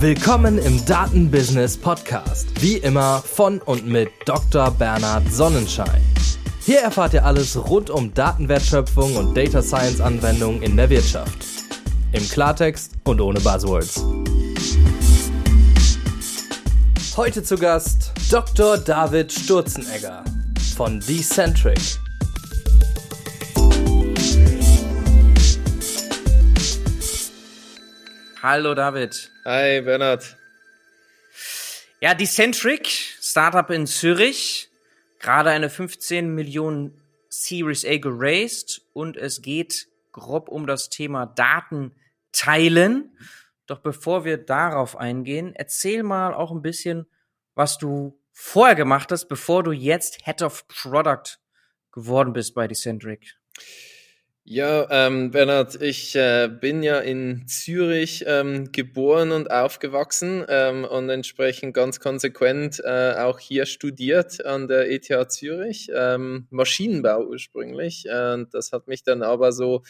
[0.00, 2.48] Willkommen im Datenbusiness Podcast.
[2.62, 4.70] Wie immer von und mit Dr.
[4.70, 6.00] Bernhard Sonnenschein.
[6.64, 11.44] Hier erfahrt ihr alles rund um Datenwertschöpfung und Data Science Anwendungen in der Wirtschaft.
[12.12, 14.02] Im Klartext und ohne Buzzwords.
[17.18, 18.78] Heute zu Gast Dr.
[18.78, 20.24] David Sturzenegger
[20.78, 21.78] von Decentric.
[28.42, 29.30] Hallo David.
[29.44, 30.34] Hi Bernhard.
[32.00, 32.86] Ja, Decentric,
[33.20, 34.70] Startup in Zürich,
[35.18, 36.98] gerade eine 15 Millionen
[37.28, 41.94] Series A geraced und es geht grob um das Thema Daten
[42.32, 43.14] teilen.
[43.66, 47.04] Doch bevor wir darauf eingehen, erzähl mal auch ein bisschen,
[47.54, 51.38] was du vorher gemacht hast, bevor du jetzt Head of Product
[51.92, 53.36] geworden bist bei Decentric.
[54.52, 61.08] Ja, ähm, Bernhard, ich äh, bin ja in Zürich ähm, geboren und aufgewachsen ähm, und
[61.08, 68.06] entsprechend ganz konsequent äh, auch hier studiert an der ETH Zürich, ähm, Maschinenbau ursprünglich.
[68.06, 69.84] Äh, das hat mich dann aber so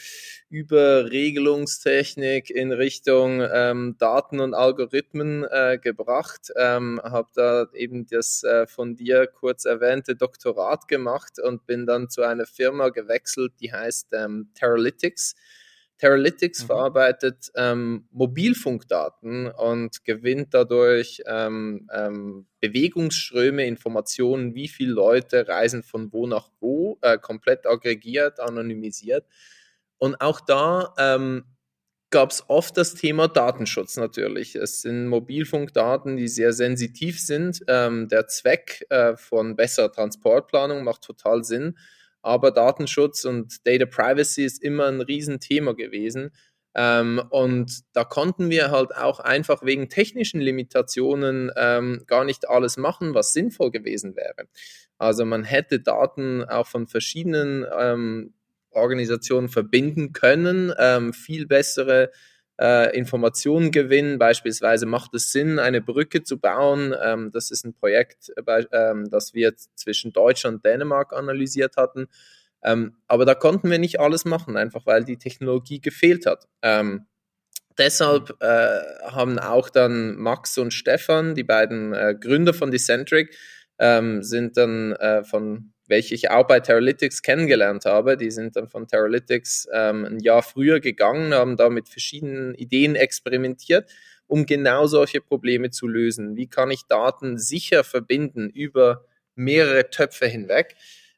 [0.50, 6.52] über Regelungstechnik in Richtung ähm, Daten und Algorithmen äh, gebracht.
[6.54, 12.10] Ähm, habe da eben das äh, von dir kurz erwähnte Doktorat gemacht und bin dann
[12.10, 14.08] zu einer Firma gewechselt, die heißt
[14.50, 15.34] ähm, Teralytics.
[15.98, 16.66] Teralytics mhm.
[16.66, 26.10] verarbeitet ähm, Mobilfunkdaten und gewinnt dadurch ähm, ähm, Bewegungsströme, Informationen, wie viele Leute reisen von
[26.12, 29.26] wo nach wo, äh, komplett aggregiert, anonymisiert.
[29.98, 31.44] Und auch da ähm,
[32.08, 34.56] gab es oft das Thema Datenschutz natürlich.
[34.56, 37.62] Es sind Mobilfunkdaten, die sehr sensitiv sind.
[37.68, 41.76] Ähm, der Zweck äh, von besserer Transportplanung macht total Sinn.
[42.22, 46.32] Aber Datenschutz und Data Privacy ist immer ein Riesenthema gewesen.
[46.74, 52.76] Ähm, und da konnten wir halt auch einfach wegen technischen Limitationen ähm, gar nicht alles
[52.76, 54.48] machen, was sinnvoll gewesen wäre.
[54.98, 58.34] Also man hätte Daten auch von verschiedenen ähm,
[58.70, 62.10] Organisationen verbinden können, ähm, viel bessere
[62.60, 64.18] äh, Informationen gewinnen.
[64.18, 66.94] Beispielsweise macht es Sinn, eine Brücke zu bauen.
[67.02, 72.08] Ähm, das ist ein Projekt, äh, ähm, das wir zwischen Deutschland und Dänemark analysiert hatten.
[72.62, 76.46] Ähm, aber da konnten wir nicht alles machen, einfach weil die Technologie gefehlt hat.
[76.60, 77.06] Ähm,
[77.78, 83.34] deshalb äh, haben auch dann Max und Stefan, die beiden äh, Gründer von Decentric,
[83.78, 88.16] ähm, sind dann äh, von welche ich auch bei Teralytics kennengelernt habe.
[88.16, 92.94] Die sind dann von Teralytics ähm, ein Jahr früher gegangen, haben da mit verschiedenen Ideen
[92.94, 93.90] experimentiert,
[94.26, 96.36] um genau solche Probleme zu lösen.
[96.36, 100.76] Wie kann ich Daten sicher verbinden über mehrere Töpfe hinweg?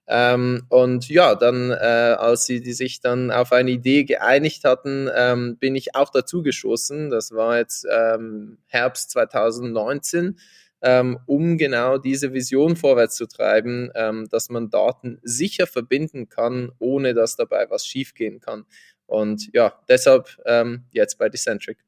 [0.09, 5.09] Ähm, und ja, dann, äh, als sie die sich dann auf eine Idee geeinigt hatten,
[5.15, 7.11] ähm, bin ich auch dazu geschossen.
[7.11, 10.39] Das war jetzt ähm, Herbst 2019
[10.83, 16.73] ähm, um genau diese Vision vorwärts zu treiben, ähm, dass man Daten sicher verbinden kann,
[16.79, 18.67] ohne dass dabei was schiefgehen kann.
[19.07, 21.79] Und ja, deshalb ähm, jetzt bei Decentric.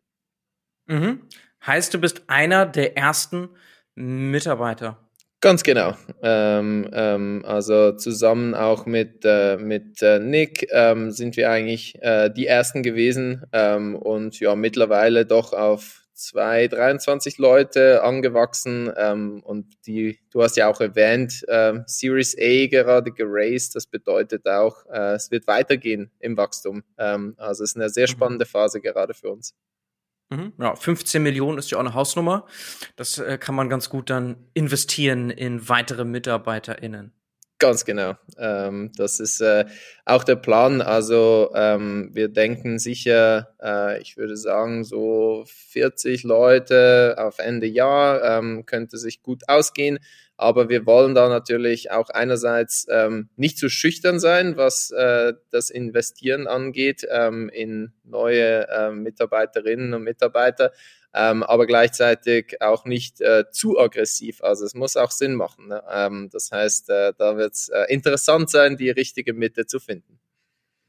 [0.86, 1.22] Mhm.
[1.66, 3.48] Heißt, du bist einer der ersten
[3.94, 4.98] Mitarbeiter.
[5.40, 5.94] Ganz genau.
[6.22, 12.30] Ähm, ähm, also zusammen auch mit, äh, mit äh, Nick ähm, sind wir eigentlich äh,
[12.30, 19.86] die ersten gewesen ähm, und ja mittlerweile doch auf zwei, 23 Leute angewachsen ähm, und
[19.86, 25.14] die, du hast ja auch erwähnt, äh, Series A gerade geraced, das bedeutet auch, äh,
[25.14, 26.82] es wird weitergehen im Wachstum.
[26.98, 28.12] Ähm, also es ist eine sehr mhm.
[28.12, 29.54] spannende Phase gerade für uns.
[30.30, 30.52] Mhm.
[30.58, 32.46] Ja, 15 Millionen ist ja auch eine Hausnummer.
[32.96, 37.12] Das äh, kann man ganz gut dann investieren in weitere MitarbeiterInnen.
[37.58, 38.14] Ganz genau.
[38.36, 39.64] Ähm, das ist äh,
[40.04, 40.82] auch der Plan.
[40.82, 48.22] Also ähm, wir denken sicher, äh, ich würde sagen, so 40 Leute auf Ende Jahr
[48.38, 50.00] ähm, könnte sich gut ausgehen.
[50.36, 55.70] Aber wir wollen da natürlich auch einerseits ähm, nicht zu schüchtern sein, was äh, das
[55.70, 60.72] Investieren angeht ähm, in neue äh, Mitarbeiterinnen und Mitarbeiter,
[61.14, 64.42] ähm, aber gleichzeitig auch nicht äh, zu aggressiv.
[64.42, 65.68] Also es muss auch Sinn machen.
[65.68, 65.82] Ne?
[65.88, 70.18] Ähm, das heißt, äh, da wird es äh, interessant sein, die richtige Mitte zu finden.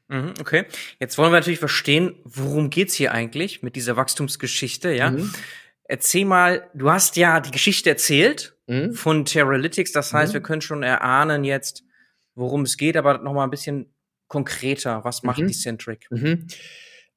[0.08, 0.66] Mhm, okay,
[1.00, 5.10] jetzt wollen wir natürlich verstehen, worum geht's hier eigentlich mit dieser Wachstumsgeschichte, ja?
[5.10, 5.32] Mhm.
[5.88, 8.92] Erzähl mal, du hast ja die Geschichte erzählt mhm.
[8.94, 10.34] von Teralytics, das heißt, mhm.
[10.34, 11.84] wir können schon erahnen jetzt,
[12.34, 13.94] worum es geht, aber noch mal ein bisschen
[14.28, 15.48] konkreter, was macht mhm.
[15.48, 16.06] Decentric?
[16.10, 16.48] Mhm.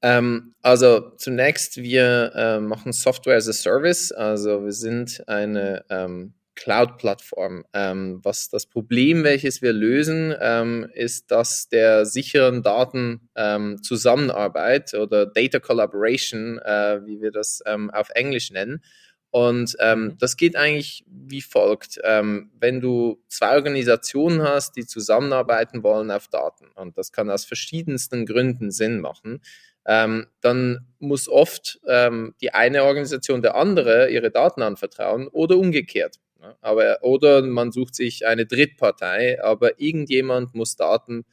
[0.01, 4.11] Ähm, also zunächst, wir äh, machen Software as a Service.
[4.11, 7.65] Also wir sind eine ähm, Cloud-Plattform.
[7.73, 15.25] Ähm, was das Problem, welches wir lösen, ähm, ist das der sicheren Datenzusammenarbeit ähm, oder
[15.25, 18.83] Data Collaboration, äh, wie wir das ähm, auf Englisch nennen.
[19.31, 21.99] Und ähm, das geht eigentlich wie folgt.
[22.03, 27.45] Ähm, wenn du zwei Organisationen hast, die zusammenarbeiten wollen auf Daten, und das kann aus
[27.45, 29.41] verschiedensten Gründen Sinn machen,
[29.85, 36.19] ähm, dann muss oft ähm, die eine Organisation der andere ihre Daten anvertrauen oder umgekehrt.
[36.39, 36.55] Ne?
[36.61, 41.25] Aber, oder man sucht sich eine Drittpartei, aber irgendjemand muss Daten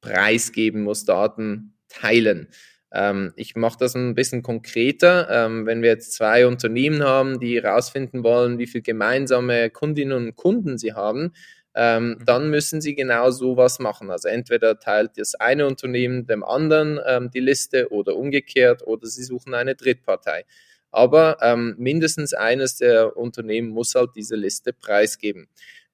[0.00, 2.48] preisgeben, muss Daten teilen.
[2.92, 5.28] Ähm, ich mache das ein bisschen konkreter.
[5.30, 10.36] Ähm, wenn wir jetzt zwei Unternehmen haben, die herausfinden wollen, wie viele gemeinsame Kundinnen und
[10.36, 11.32] Kunden sie haben,
[11.74, 12.24] ähm, mhm.
[12.24, 14.10] dann müssen sie genau sowas machen.
[14.10, 19.22] Also entweder teilt das eine Unternehmen dem anderen ähm, die Liste oder umgekehrt oder sie
[19.24, 20.44] suchen eine Drittpartei.
[20.90, 25.48] Aber ähm, mindestens eines der Unternehmen muss halt diese Liste preisgeben.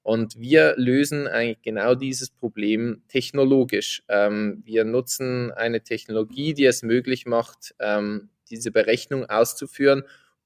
[0.05, 4.03] Und wir lösen eigentlich genau dieses Problem technologisch.
[4.09, 10.03] Ähm, wir nutzen eine Technologie, die es möglich macht, ähm, diese Berechnung auszuführen,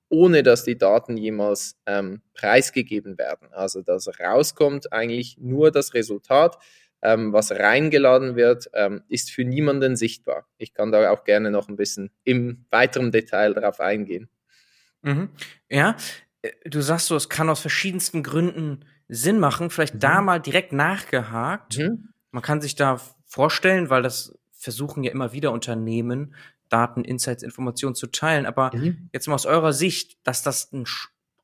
[0.08, 3.48] ohne dass die Daten jemals ähm, preisgegeben werden.
[3.52, 6.56] Also dass rauskommt eigentlich nur das Resultat.
[7.02, 10.46] Ähm, was reingeladen wird, ähm, ist für niemanden sichtbar.
[10.56, 14.28] Ich kann da auch gerne noch ein bisschen im weiteren Detail darauf eingehen.
[15.02, 15.30] Mhm.
[15.68, 15.96] Ja,
[16.42, 19.70] äh, du sagst so, es kann aus verschiedensten Gründen Sinn machen.
[19.70, 20.00] Vielleicht mhm.
[20.00, 21.78] da mal direkt nachgehakt.
[21.78, 22.08] Mhm.
[22.30, 26.34] Man kann sich da vorstellen, weil das versuchen ja immer wieder Unternehmen,
[26.68, 28.44] Daten, Insights, Informationen zu teilen.
[28.46, 29.08] Aber mhm.
[29.12, 30.84] jetzt mal aus eurer Sicht, dass das ein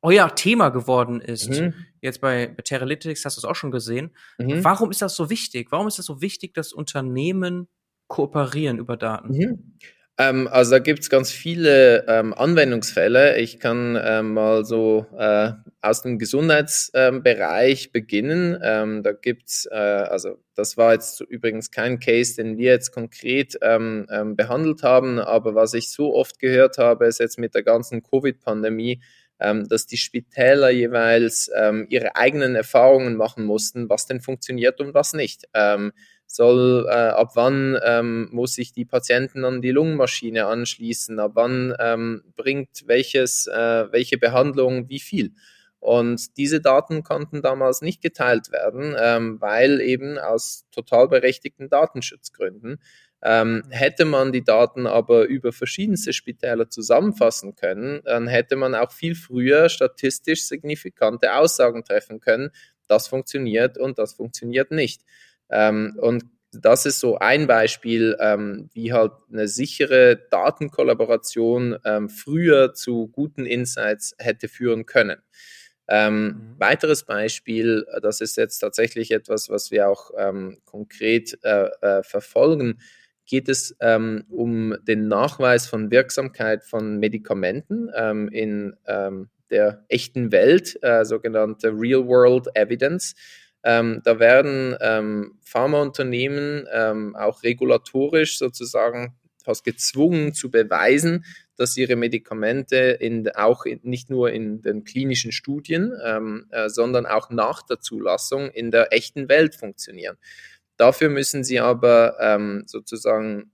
[0.01, 1.49] euer Thema geworden ist.
[1.49, 1.73] Mhm.
[1.99, 4.11] Jetzt bei, bei Teralytics hast du es auch schon gesehen.
[4.37, 4.63] Mhm.
[4.63, 5.71] Warum ist das so wichtig?
[5.71, 7.67] Warum ist das so wichtig, dass Unternehmen
[8.07, 9.29] kooperieren über Daten?
[9.29, 9.77] Mhm.
[10.17, 13.37] Ähm, also da gibt es ganz viele ähm, Anwendungsfälle.
[13.37, 15.51] Ich kann ähm, mal so äh,
[15.81, 18.57] aus dem Gesundheitsbereich beginnen.
[18.63, 23.57] Ähm, da gibt's, äh, also das war jetzt übrigens kein Case, den wir jetzt konkret
[23.61, 27.63] ähm, ähm, behandelt haben, aber was ich so oft gehört habe, ist jetzt mit der
[27.63, 29.01] ganzen Covid-Pandemie,
[29.37, 31.51] dass die Spitäler jeweils
[31.89, 35.49] ihre eigenen Erfahrungen machen mussten, was denn funktioniert und was nicht
[36.27, 41.73] soll, äh, ab wann ähm, muss sich die Patienten an die Lungenmaschine anschließen, ab wann
[41.79, 45.31] ähm, bringt welches, äh, welche Behandlung wie viel.
[45.79, 52.79] Und diese Daten konnten damals nicht geteilt werden, ähm, weil eben aus total berechtigten Datenschutzgründen.
[53.23, 58.91] Ähm, hätte man die Daten aber über verschiedenste Spitäler zusammenfassen können, dann hätte man auch
[58.91, 62.49] viel früher statistisch signifikante Aussagen treffen können,
[62.87, 65.01] das funktioniert und das funktioniert nicht.
[65.49, 72.73] Ähm, und das ist so ein Beispiel, ähm, wie halt eine sichere Datenkollaboration ähm, früher
[72.73, 75.17] zu guten Insights hätte führen können.
[75.87, 76.55] Ähm, mhm.
[76.57, 82.79] Weiteres Beispiel, das ist jetzt tatsächlich etwas, was wir auch ähm, konkret äh, äh, verfolgen,
[83.27, 88.75] geht es ähm, um den Nachweis von Wirksamkeit von Medikamenten ähm, in
[89.49, 93.15] der echten Welt, äh, sogenannte Real-World Evidence.
[93.65, 101.25] Ähm, da werden ähm, Pharmaunternehmen ähm, auch regulatorisch sozusagen fast gezwungen zu beweisen,
[101.57, 107.07] dass ihre Medikamente in, auch in, nicht nur in den klinischen Studien, ähm, äh, sondern
[107.07, 110.17] auch nach der Zulassung in der echten Welt funktionieren.
[110.77, 113.51] Dafür müssen sie aber ähm, sozusagen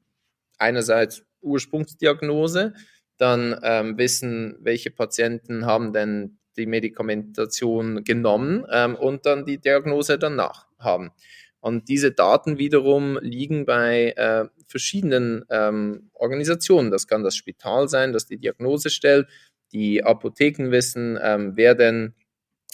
[0.58, 2.74] einerseits Ursprungsdiagnose,
[3.18, 10.18] dann ähm, wissen, welche Patienten haben denn die Medikamentation genommen ähm, und dann die Diagnose
[10.18, 11.12] danach haben.
[11.60, 16.90] Und diese Daten wiederum liegen bei äh, verschiedenen ähm, Organisationen.
[16.90, 19.28] Das kann das Spital sein, das die Diagnose stellt.
[19.72, 22.16] Die Apotheken wissen, ähm, wer denn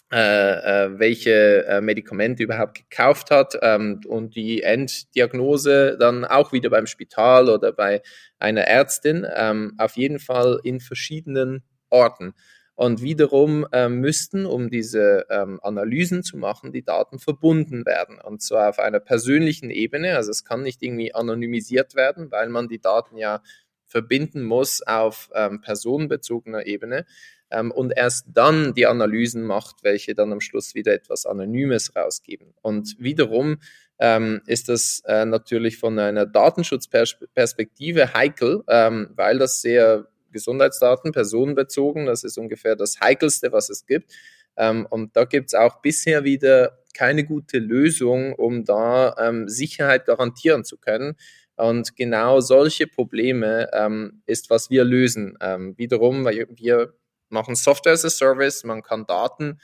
[0.10, 6.70] äh, äh, welche äh, Medikamente überhaupt gekauft hat ähm, und die Enddiagnose dann auch wieder
[6.70, 8.02] beim Spital oder bei
[8.40, 12.34] einer Ärztin, ähm, auf jeden Fall in verschiedenen Orten.
[12.78, 18.20] Und wiederum äh, müssten, um diese ähm, Analysen zu machen, die Daten verbunden werden.
[18.22, 20.16] Und zwar auf einer persönlichen Ebene.
[20.16, 23.42] Also es kann nicht irgendwie anonymisiert werden, weil man die Daten ja
[23.84, 27.08] verbinden muss auf ähm, personenbezogener Ebene.
[27.50, 32.54] Ähm, und erst dann die Analysen macht, welche dann am Schluss wieder etwas Anonymes rausgeben.
[32.62, 33.58] Und wiederum
[33.98, 42.06] ähm, ist das äh, natürlich von einer Datenschutzperspektive heikel, ähm, weil das sehr Gesundheitsdaten, personenbezogen.
[42.06, 44.14] Das ist ungefähr das Heikelste, was es gibt.
[44.58, 50.06] Ähm, und da gibt es auch bisher wieder keine gute Lösung, um da ähm, Sicherheit
[50.06, 51.16] garantieren zu können.
[51.56, 55.38] Und genau solche Probleme ähm, ist, was wir lösen.
[55.42, 56.94] Ähm, wiederum, weil wir
[57.30, 59.60] machen Software as a Service, man kann Daten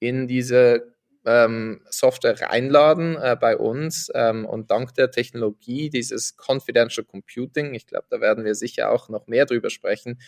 [0.00, 0.95] in diese
[1.26, 7.86] ähm, Software reinladen äh, bei uns ähm, und dank der Technologie dieses Confidential Computing, ich
[7.86, 10.20] glaube, da werden wir sicher auch noch mehr drüber sprechen,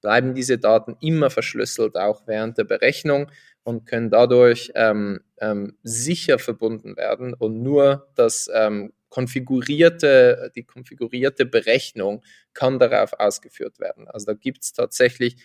[0.00, 3.30] bleiben diese Daten immer verschlüsselt, auch während der Berechnung
[3.64, 11.46] und können dadurch ähm, ähm, sicher verbunden werden und nur das ähm, konfigurierte, die konfigurierte
[11.46, 12.22] Berechnung
[12.54, 14.08] kann darauf ausgeführt werden.
[14.08, 15.36] Also da gibt es tatsächlich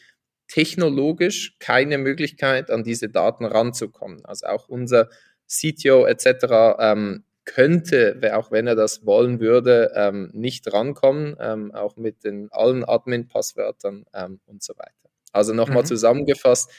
[0.52, 4.26] technologisch keine Möglichkeit, an diese Daten ranzukommen.
[4.26, 5.10] Also auch unser
[5.48, 6.76] CTO etc.
[6.78, 12.50] Ähm, könnte, auch wenn er das wollen würde, ähm, nicht rankommen, ähm, auch mit den
[12.52, 15.10] allen Admin-Passwörtern ähm, und so weiter.
[15.32, 15.88] Also nochmal mhm.
[15.88, 16.70] zusammengefasst,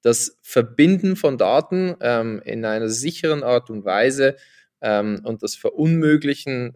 [0.00, 4.36] das Verbinden von Daten ähm, in einer sicheren Art und Weise
[4.80, 6.72] ähm, und das Verunmöglichen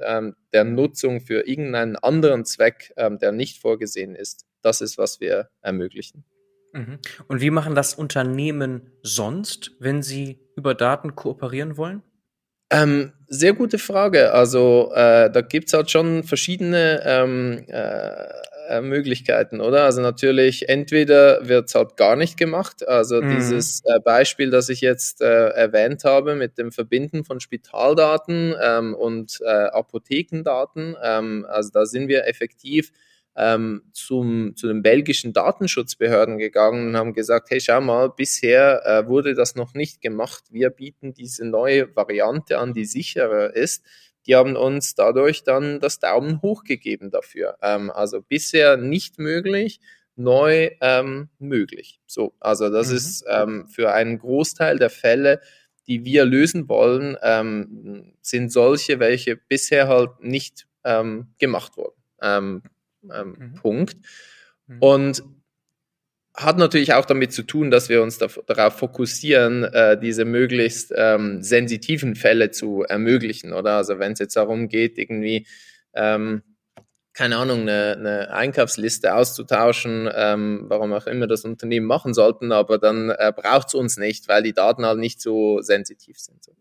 [0.53, 6.25] der Nutzung für irgendeinen anderen Zweck, der nicht vorgesehen ist, das ist, was wir ermöglichen.
[6.73, 6.99] Mhm.
[7.29, 12.03] Und wie machen das Unternehmen sonst, wenn sie über Daten kooperieren wollen?
[12.71, 14.33] Ähm, sehr gute Frage.
[14.33, 19.85] Also äh, da gibt es halt schon verschiedene ähm, äh, Möglichkeiten, oder?
[19.85, 22.87] Also natürlich, entweder wird es halt gar nicht gemacht.
[22.89, 23.37] Also mhm.
[23.37, 28.95] dieses äh, Beispiel, das ich jetzt äh, erwähnt habe mit dem Verbinden von Spitaldaten ähm,
[28.95, 32.93] und äh, Apothekendaten, ähm, also da sind wir effektiv
[33.37, 39.09] ähm, zum, zu den belgischen Datenschutzbehörden gegangen und haben gesagt, hey, schau mal, bisher äh,
[39.09, 40.45] wurde das noch nicht gemacht.
[40.51, 43.85] Wir bieten diese neue Variante an, die sicherer ist.
[44.27, 47.57] Die haben uns dadurch dann das Daumen hoch gegeben dafür.
[47.63, 49.81] Ähm, also bisher nicht möglich,
[50.15, 52.01] neu ähm, möglich.
[52.07, 52.97] So, also das mhm.
[52.97, 55.41] ist ähm, für einen Großteil der Fälle,
[55.87, 61.97] die wir lösen wollen, ähm, sind solche, welche bisher halt nicht ähm, gemacht wurden.
[63.05, 63.55] Ähm, ähm, mhm.
[63.55, 63.97] Punkt.
[64.67, 64.79] Mhm.
[64.81, 65.23] Und
[66.35, 70.93] hat natürlich auch damit zu tun, dass wir uns da, darauf fokussieren, äh, diese möglichst
[70.97, 73.77] ähm, sensitiven Fälle zu ermöglichen, oder?
[73.77, 75.47] Also wenn es jetzt darum geht, irgendwie,
[75.93, 76.43] ähm,
[77.13, 82.79] keine Ahnung, eine, eine Einkaufsliste auszutauschen, ähm, warum auch immer das Unternehmen machen sollten, aber
[82.79, 86.43] dann äh, braucht es uns nicht, weil die Daten halt nicht so sensitiv sind.
[86.43, 86.53] So.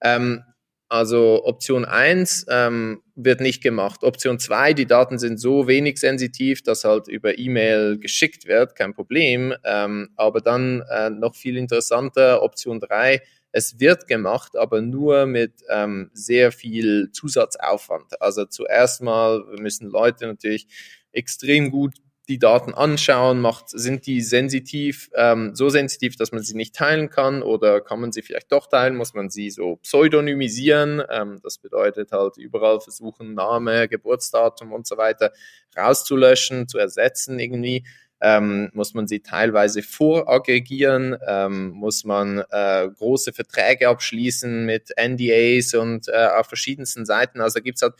[0.00, 0.42] Ähm,
[0.88, 4.02] also Option 1 ähm, wird nicht gemacht.
[4.02, 8.92] Option 2, die Daten sind so wenig sensitiv, dass halt über E-Mail geschickt wird, kein
[8.92, 9.54] Problem.
[9.64, 15.52] Ähm, aber dann äh, noch viel interessanter, Option 3, es wird gemacht, aber nur mit
[15.68, 18.20] ähm, sehr viel Zusatzaufwand.
[18.20, 20.66] Also zuerst mal müssen Leute natürlich
[21.12, 21.94] extrem gut
[22.28, 27.10] die Daten anschauen, macht, sind die sensitiv, ähm, so sensitiv, dass man sie nicht teilen
[27.10, 31.58] kann oder kann man sie vielleicht doch teilen, muss man sie so pseudonymisieren, ähm, das
[31.58, 35.32] bedeutet halt überall versuchen, Name, Geburtsdatum und so weiter
[35.76, 37.84] rauszulöschen, zu ersetzen irgendwie.
[38.20, 45.74] Ähm, muss man sie teilweise voraggregieren, ähm, muss man äh, große Verträge abschließen mit NDAs
[45.74, 47.42] und äh, auf verschiedensten Seiten.
[47.42, 47.94] Also gibt's halt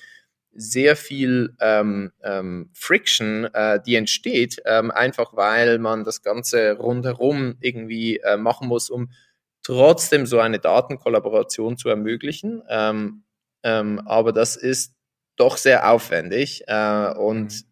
[0.55, 7.57] sehr viel ähm, ähm, Friction, äh, die entsteht, ähm, einfach weil man das Ganze rundherum
[7.61, 9.11] irgendwie äh, machen muss, um
[9.63, 12.63] trotzdem so eine Datenkollaboration zu ermöglichen.
[12.69, 13.25] Ähm,
[13.63, 14.95] ähm, aber das ist
[15.37, 17.65] doch sehr aufwendig äh, und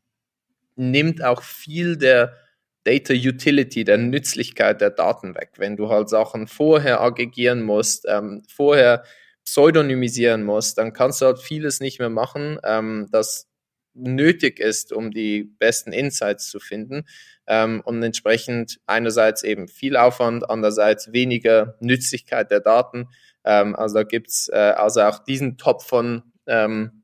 [0.75, 0.91] mhm.
[0.91, 2.37] nimmt auch viel der
[2.85, 5.53] Data Utility, der Nützlichkeit der Daten weg.
[5.57, 9.05] Wenn du halt Sachen vorher aggregieren musst, ähm, vorher
[9.45, 13.49] pseudonymisieren musst, dann kannst du halt vieles nicht mehr machen, ähm, das
[13.95, 17.05] nötig ist, um die besten Insights zu finden.
[17.47, 23.09] Ähm, und entsprechend einerseits eben viel Aufwand, andererseits weniger Nützlichkeit der Daten.
[23.45, 27.03] Ähm, also da gibt's äh, also auch diesen Top von ähm,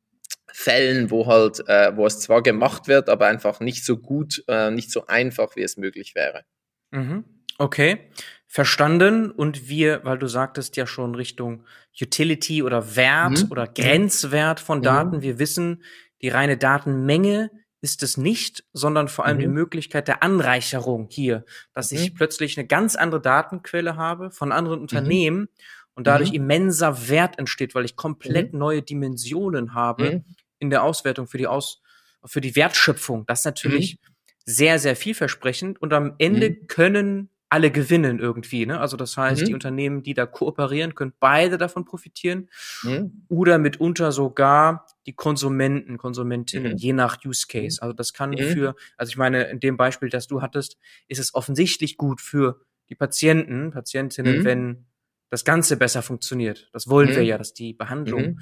[0.50, 4.70] Fällen, wo halt, äh, wo es zwar gemacht wird, aber einfach nicht so gut, äh,
[4.70, 6.44] nicht so einfach, wie es möglich wäre.
[6.90, 7.24] Mhm.
[7.58, 8.08] Okay
[8.48, 11.64] verstanden und wir, weil du sagtest ja schon Richtung
[12.00, 13.50] Utility oder Wert mhm.
[13.50, 14.82] oder Grenzwert von mhm.
[14.82, 15.22] Daten, mhm.
[15.22, 15.82] wir wissen,
[16.22, 17.50] die reine Datenmenge
[17.82, 19.42] ist es nicht, sondern vor allem mhm.
[19.42, 22.14] die Möglichkeit der Anreicherung hier, dass ich mhm.
[22.16, 24.82] plötzlich eine ganz andere Datenquelle habe von anderen mhm.
[24.82, 25.48] Unternehmen
[25.94, 30.24] und dadurch immenser Wert entsteht, weil ich komplett neue Dimensionen habe
[30.58, 31.82] in der Auswertung für die Aus
[32.24, 33.26] für die Wertschöpfung.
[33.26, 33.98] Das ist natürlich
[34.44, 38.66] sehr, sehr vielversprechend und am Ende können alle gewinnen irgendwie.
[38.66, 38.78] Ne?
[38.78, 39.46] Also das heißt, mhm.
[39.46, 42.50] die Unternehmen, die da kooperieren, können beide davon profitieren
[42.82, 43.24] mhm.
[43.28, 46.78] oder mitunter sogar die Konsumenten, Konsumentinnen, mhm.
[46.78, 47.78] je nach Use Case.
[47.80, 47.84] Mhm.
[47.84, 48.38] Also das kann mhm.
[48.38, 50.78] für, also ich meine, in dem Beispiel, das du hattest,
[51.08, 54.44] ist es offensichtlich gut für die Patienten, Patientinnen, mhm.
[54.44, 54.86] wenn
[55.30, 56.68] das Ganze besser funktioniert.
[56.72, 58.40] Das wollen wir ja, dass die Behandlung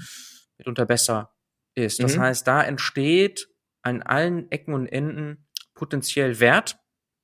[0.57, 1.35] mitunter besser
[1.75, 2.01] ist.
[2.01, 3.49] Das heißt, da entsteht
[3.83, 6.79] an allen Ecken und Enden potenziell Wert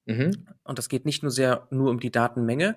[0.07, 0.47] Mhm.
[0.65, 2.77] Und das geht nicht nur sehr nur um die Datenmenge.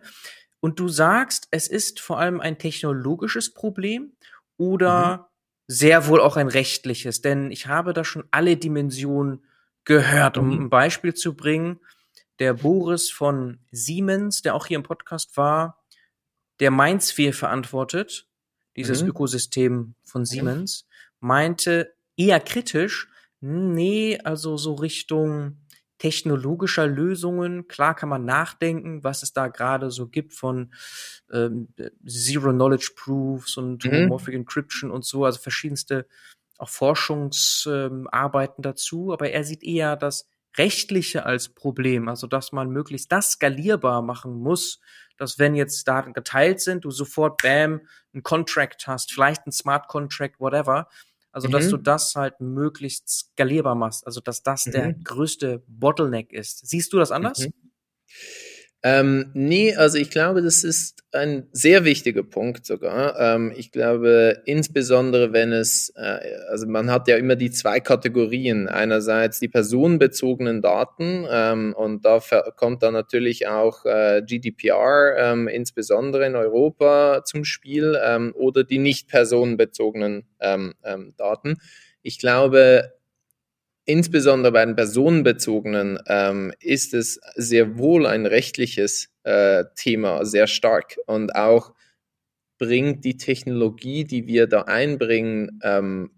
[0.60, 4.14] Und du sagst, es ist vor allem ein technologisches Problem
[4.58, 5.24] oder mhm.
[5.68, 9.46] sehr wohl auch ein rechtliches, denn ich habe da schon alle Dimensionen
[9.84, 10.38] gehört.
[10.38, 10.66] Um mhm.
[10.66, 11.80] ein Beispiel zu bringen,
[12.40, 15.84] der Boris von Siemens, der auch hier im Podcast war,
[16.60, 18.28] der MindSphere verantwortet,
[18.76, 19.10] dieses mhm.
[19.10, 20.88] Ökosystem von Siemens,
[21.20, 25.65] meinte eher kritisch, nee, also so Richtung
[25.98, 27.68] technologischer Lösungen.
[27.68, 30.74] Klar kann man nachdenken, was es da gerade so gibt von
[31.32, 31.70] ähm,
[32.06, 33.92] Zero Knowledge Proofs und mhm.
[33.92, 36.08] Homomorphic Encryption und so, also verschiedenste
[36.58, 39.14] auch Forschungsarbeiten ähm, dazu.
[39.14, 44.40] Aber er sieht eher das Rechtliche als Problem, also dass man möglichst das skalierbar machen
[44.40, 44.80] muss,
[45.18, 47.82] dass wenn jetzt Daten geteilt sind, du sofort bam,
[48.14, 50.88] ein Contract hast, vielleicht ein Smart Contract, whatever.
[51.36, 51.52] Also, mhm.
[51.52, 54.72] dass du das halt möglichst skalierbar machst, also dass das mhm.
[54.72, 56.66] der größte Bottleneck ist.
[56.66, 57.46] Siehst du das anders?
[58.88, 63.20] Ähm, nee, also ich glaube, das ist ein sehr wichtiger Punkt sogar.
[63.20, 68.68] Ähm, ich glaube, insbesondere wenn es, äh, also man hat ja immer die zwei Kategorien.
[68.68, 72.20] Einerseits die personenbezogenen Daten ähm, und da
[72.58, 78.78] kommt dann natürlich auch äh, GDPR, ähm, insbesondere in Europa zum Spiel, ähm, oder die
[78.78, 80.76] nicht personenbezogenen ähm,
[81.18, 81.58] Daten.
[82.04, 82.94] Ich glaube,
[83.86, 90.98] insbesondere bei den personenbezogenen ähm, ist es sehr wohl ein rechtliches äh, Thema, sehr stark.
[91.06, 91.74] Und auch
[92.58, 96.12] bringt die Technologie, die wir da einbringen, ähm,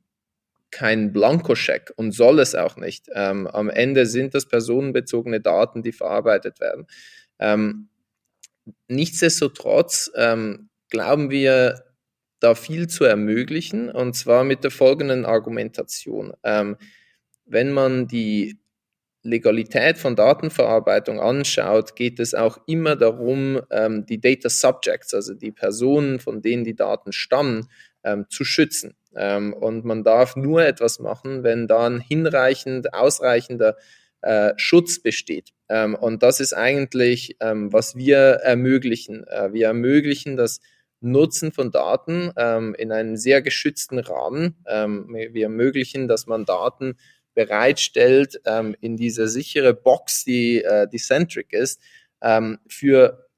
[0.71, 3.07] keinen Blankoscheck und soll es auch nicht.
[3.13, 6.87] Ähm, am Ende sind das personenbezogene Daten, die verarbeitet werden.
[7.39, 7.89] Ähm,
[8.87, 11.83] nichtsdestotrotz ähm, glauben wir,
[12.39, 16.33] da viel zu ermöglichen, und zwar mit der folgenden Argumentation.
[17.47, 18.57] Ähm, wenn man die
[19.23, 25.51] Legalität von Datenverarbeitung anschaut, geht es auch immer darum, ähm, die Data Subjects, also die
[25.51, 27.67] Personen, von denen die Daten stammen,
[28.03, 28.95] ähm, zu schützen.
[29.15, 33.75] Ähm, und man darf nur etwas machen, wenn da ein hinreichend, ausreichender
[34.21, 35.51] äh, Schutz besteht.
[35.67, 39.25] Ähm, und das ist eigentlich, ähm, was wir ermöglichen.
[39.27, 40.59] Äh, wir ermöglichen das
[40.99, 44.55] Nutzen von Daten ähm, in einem sehr geschützten Rahmen.
[44.65, 46.95] wir ermöglichen, dass man Daten
[47.37, 51.79] bereitstellt ähm, in diese sichere Box, die äh, die Centric ist,
[52.19, 53.29] ähm, für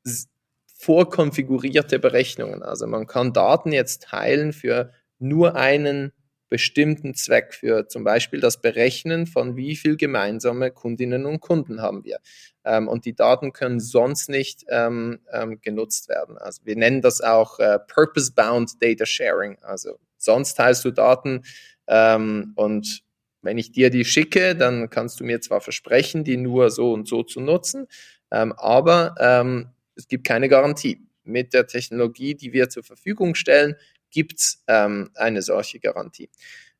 [0.74, 2.64] vorkonfigurierte Berechnungen.
[2.64, 6.14] Also man kann Daten jetzt teilen für nur einen
[6.48, 12.06] bestimmten Zweck, für zum Beispiel das Berechnen von wie viel gemeinsame Kundinnen und Kunden haben
[12.06, 12.20] wir.
[12.64, 16.38] Ähm, und die Daten können sonst nicht ähm, ähm, genutzt werden.
[16.38, 19.58] Also wir nennen das auch äh, Purpose-Bound Data Sharing.
[19.62, 21.44] Also sonst teilst du Daten
[21.88, 23.04] ähm, und
[23.42, 27.08] wenn ich dir die schicke, dann kannst du mir zwar versprechen, die nur so und
[27.08, 27.88] so zu nutzen,
[28.32, 31.06] ähm, aber ähm, es gibt keine Garantie.
[31.24, 33.76] Mit der Technologie, die wir zur Verfügung stellen,
[34.10, 36.30] gibt es ähm, eine solche Garantie.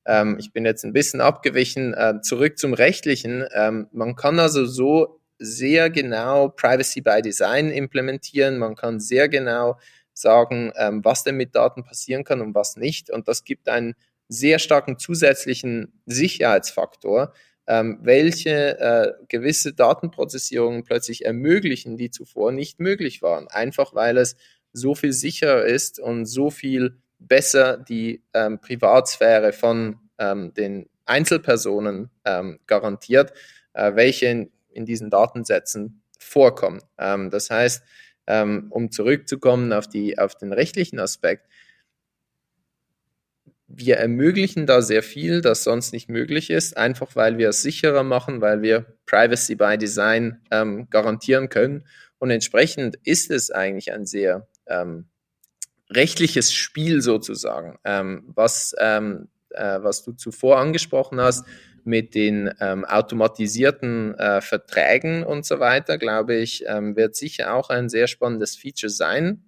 [0.06, 1.94] Ähm, ich bin jetzt ein bisschen abgewichen.
[1.94, 3.46] Äh, zurück zum Rechtlichen.
[3.54, 8.58] Ähm, man kann also so sehr genau Privacy by Design implementieren.
[8.58, 9.78] Man kann sehr genau
[10.14, 13.10] sagen, ähm, was denn mit Daten passieren kann und was nicht.
[13.10, 13.96] Und das gibt ein
[14.30, 17.34] sehr starken zusätzlichen Sicherheitsfaktor,
[17.68, 23.48] ähm, welche äh, gewisse Datenprozessierungen plötzlich ermöglichen, die zuvor nicht möglich waren.
[23.48, 24.38] Einfach weil es
[24.72, 32.10] so viel sicherer ist und so viel besser die ähm, Privatsphäre von ähm, den Einzelpersonen
[32.24, 33.34] ähm, garantiert,
[33.74, 36.82] äh, welche in, in, diesen Datensätzen vorkommen.
[36.98, 37.84] Ähm, das heißt,
[38.28, 41.48] ähm, um zurückzukommen auf, die, auf den rechtlichen Aspekt,
[43.70, 48.04] wir ermöglichen da sehr viel, das sonst nicht möglich ist, einfach weil wir es sicherer
[48.04, 51.86] machen, weil wir Privacy by Design ähm, garantieren können.
[52.18, 55.06] Und entsprechend ist es eigentlich ein sehr ähm,
[55.92, 61.46] rechtliches Spiel sozusagen, ähm, was, ähm, äh, was du zuvor angesprochen hast
[61.84, 67.70] mit den ähm, automatisierten äh, Verträgen und so weiter, glaube ich, ähm, wird sicher auch
[67.70, 69.44] ein sehr spannendes Feature sein.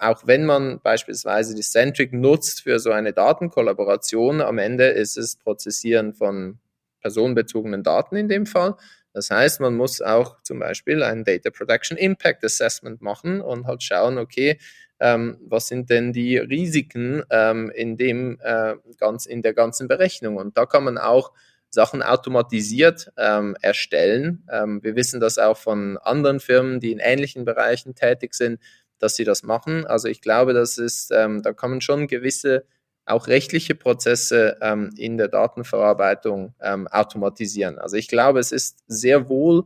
[0.00, 5.36] Auch wenn man beispielsweise die Centric nutzt für so eine Datenkollaboration, am Ende ist es
[5.36, 6.58] Prozessieren von
[7.00, 8.76] personenbezogenen Daten in dem Fall.
[9.12, 13.82] Das heißt, man muss auch zum Beispiel ein Data Protection Impact Assessment machen und halt
[13.82, 14.58] schauen, okay,
[15.00, 20.36] ähm, was sind denn die Risiken ähm, in dem äh, ganz in der ganzen Berechnung?
[20.36, 21.32] Und da kann man auch
[21.68, 24.46] Sachen automatisiert ähm, erstellen.
[24.50, 28.60] Ähm, wir wissen das auch von anderen Firmen, die in ähnlichen Bereichen tätig sind,
[29.02, 29.86] dass sie das machen.
[29.86, 32.64] Also ich glaube, das ist, ähm, da kann man schon gewisse
[33.04, 37.78] auch rechtliche Prozesse ähm, in der Datenverarbeitung ähm, automatisieren.
[37.78, 39.64] Also ich glaube, es ist sehr wohl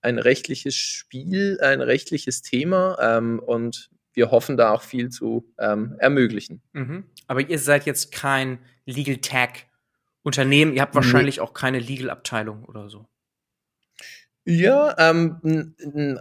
[0.00, 5.94] ein rechtliches Spiel, ein rechtliches Thema ähm, und wir hoffen da auch viel zu ähm,
[5.98, 6.62] ermöglichen.
[6.72, 7.04] Mhm.
[7.26, 9.66] Aber ihr seid jetzt kein Legal Tag
[10.22, 11.42] Unternehmen, ihr habt wahrscheinlich nee.
[11.42, 13.06] auch keine Legal Abteilung oder so.
[14.46, 15.74] Ja, ähm,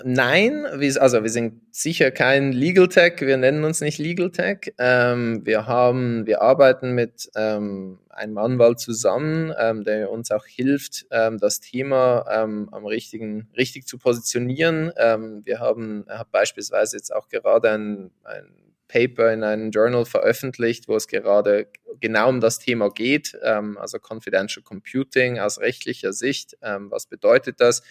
[0.04, 4.74] nein, also wir sind sicher kein Legal Tech, wir nennen uns nicht Legal Tech.
[4.78, 11.06] Ähm, wir haben, wir arbeiten mit ähm, einem Anwalt zusammen, ähm, der uns auch hilft,
[11.12, 14.92] ähm, das Thema ähm, am richtigen, richtig zu positionieren.
[14.98, 18.59] Ähm, wir haben, er hat beispielsweise jetzt auch gerade ein, ein
[18.90, 21.68] Paper in einem Journal veröffentlicht, wo es gerade
[22.02, 26.58] genau um das Thema geht, ähm, also Confidential Computing aus rechtlicher Sicht.
[26.62, 27.82] Ähm, was bedeutet das?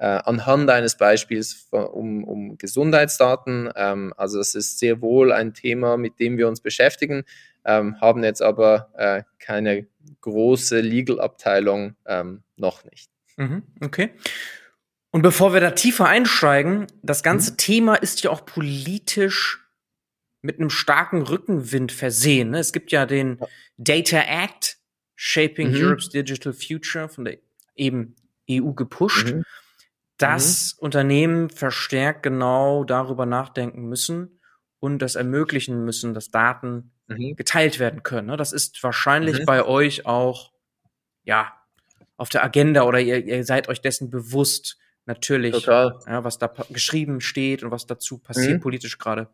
[0.00, 3.70] äh, anhand eines Beispiels um, um Gesundheitsdaten.
[3.76, 7.24] Ähm, also es ist sehr wohl ein Thema, mit dem wir uns beschäftigen,
[7.66, 9.86] ähm, haben jetzt aber äh, keine
[10.22, 13.10] große Legal-Abteilung ähm, noch nicht.
[13.36, 14.10] Mhm, okay.
[15.10, 17.56] Und bevor wir da tiefer einsteigen, das ganze mhm.
[17.58, 19.66] Thema ist ja auch politisch
[20.42, 22.50] mit einem starken Rückenwind versehen.
[22.50, 22.58] Ne?
[22.58, 23.38] Es gibt ja den
[23.76, 24.78] Data Act,
[25.16, 25.76] Shaping mhm.
[25.76, 27.38] Europe's Digital Future, von der
[27.76, 28.16] eben
[28.50, 29.34] EU gepusht.
[29.34, 29.44] Mhm
[30.20, 30.84] dass mhm.
[30.84, 34.40] Unternehmen verstärkt genau darüber nachdenken müssen
[34.78, 37.36] und das ermöglichen müssen, dass Daten mhm.
[37.36, 38.28] geteilt werden können.
[38.28, 38.36] Ne?
[38.36, 39.44] Das ist wahrscheinlich mhm.
[39.46, 40.52] bei euch auch,
[41.24, 41.52] ja,
[42.16, 45.54] auf der Agenda oder ihr, ihr seid euch dessen bewusst, natürlich.
[46.06, 48.60] Ja, was da geschrieben steht und was dazu passiert mhm.
[48.60, 49.30] politisch gerade.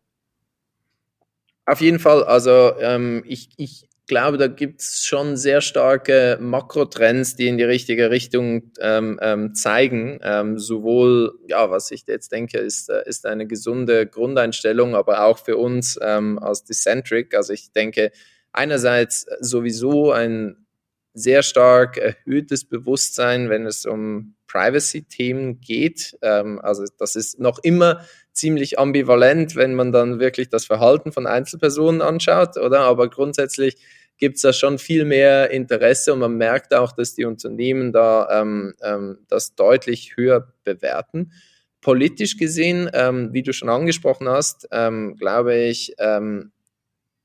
[1.66, 7.34] Auf jeden Fall, also ähm, ich, ich glaube, da gibt es schon sehr starke Makrotrends,
[7.34, 10.20] die in die richtige Richtung ähm, ähm, zeigen.
[10.22, 15.38] Ähm, sowohl, ja, was ich jetzt denke, ist, äh, ist eine gesunde Grundeinstellung, aber auch
[15.38, 17.34] für uns ähm, als Decentric.
[17.34, 18.12] Also ich denke,
[18.52, 20.66] einerseits sowieso ein
[21.14, 26.16] sehr stark erhöhtes Bewusstsein, wenn es um Privacy-Themen geht.
[26.22, 28.04] Ähm, also das ist noch immer
[28.36, 32.80] ziemlich ambivalent, wenn man dann wirklich das Verhalten von Einzelpersonen anschaut, oder?
[32.80, 33.76] Aber grundsätzlich
[34.18, 38.40] gibt es da schon viel mehr Interesse und man merkt auch, dass die Unternehmen da
[38.40, 41.32] ähm, ähm, das deutlich höher bewerten.
[41.80, 46.52] Politisch gesehen, ähm, wie du schon angesprochen hast, ähm, glaube ich, ähm,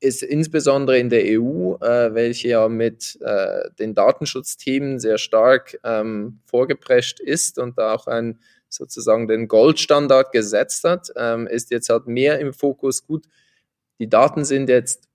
[0.02, 6.39] ist insbesondere in der EU, äh, welche ja mit äh, den Datenschutzthemen sehr stark ähm,
[6.45, 8.39] vorgeprescht ist und da auch ein
[8.74, 13.06] sozusagen den Goldstandard gesetzt hat, ähm, ist jetzt halt mehr im Fokus.
[13.06, 13.26] Gut,
[14.00, 15.10] die Daten sind jetzt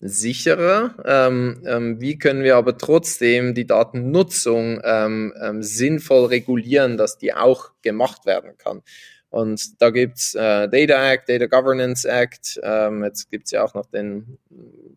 [0.00, 0.96] sicherer.
[1.04, 7.32] Ähm, ähm, wie können wir aber trotzdem die Datennutzung ähm, ähm sinnvoll regulieren, dass die
[7.32, 8.82] auch gemacht werden kann?
[9.30, 13.86] Und da gibt's äh, Data Act, Data Governance Act, ähm, jetzt gibt's ja auch noch
[13.86, 14.36] den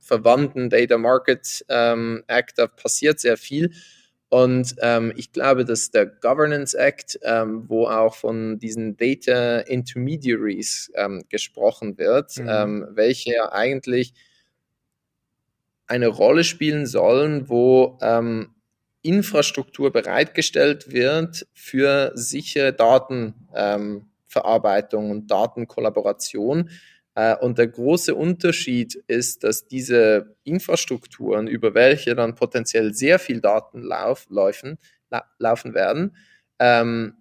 [0.01, 3.71] verwandten Data Market ähm, Act, da passiert sehr viel.
[4.29, 10.91] Und ähm, ich glaube, dass der Governance Act, ähm, wo auch von diesen Data Intermediaries
[10.95, 12.49] ähm, gesprochen wird, mhm.
[12.49, 14.13] ähm, welche eigentlich
[15.87, 18.55] eine Rolle spielen sollen, wo ähm,
[19.03, 26.71] Infrastruktur bereitgestellt wird für sichere Datenverarbeitung ähm, und Datenkollaboration.
[27.15, 33.41] Äh, und der große Unterschied ist, dass diese Infrastrukturen, über welche dann potenziell sehr viel
[33.41, 34.77] Daten lauf, laufen,
[35.09, 36.15] la laufen werden,
[36.59, 37.13] ähm,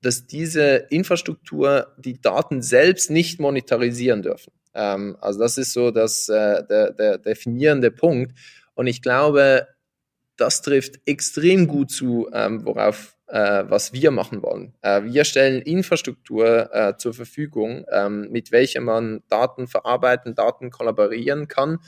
[0.00, 4.52] dass diese Infrastruktur die Daten selbst nicht monetarisieren dürfen.
[4.74, 8.36] Ähm, also das ist so das, äh, der, der definierende Punkt.
[8.74, 9.68] Und ich glaube,
[10.36, 14.74] das trifft extrem gut zu, ähm, worauf äh, was wir machen wollen.
[14.82, 21.48] Äh, wir stellen Infrastruktur äh, zur Verfügung, ähm, mit welcher man Daten verarbeiten, Daten kollaborieren
[21.48, 21.78] kann.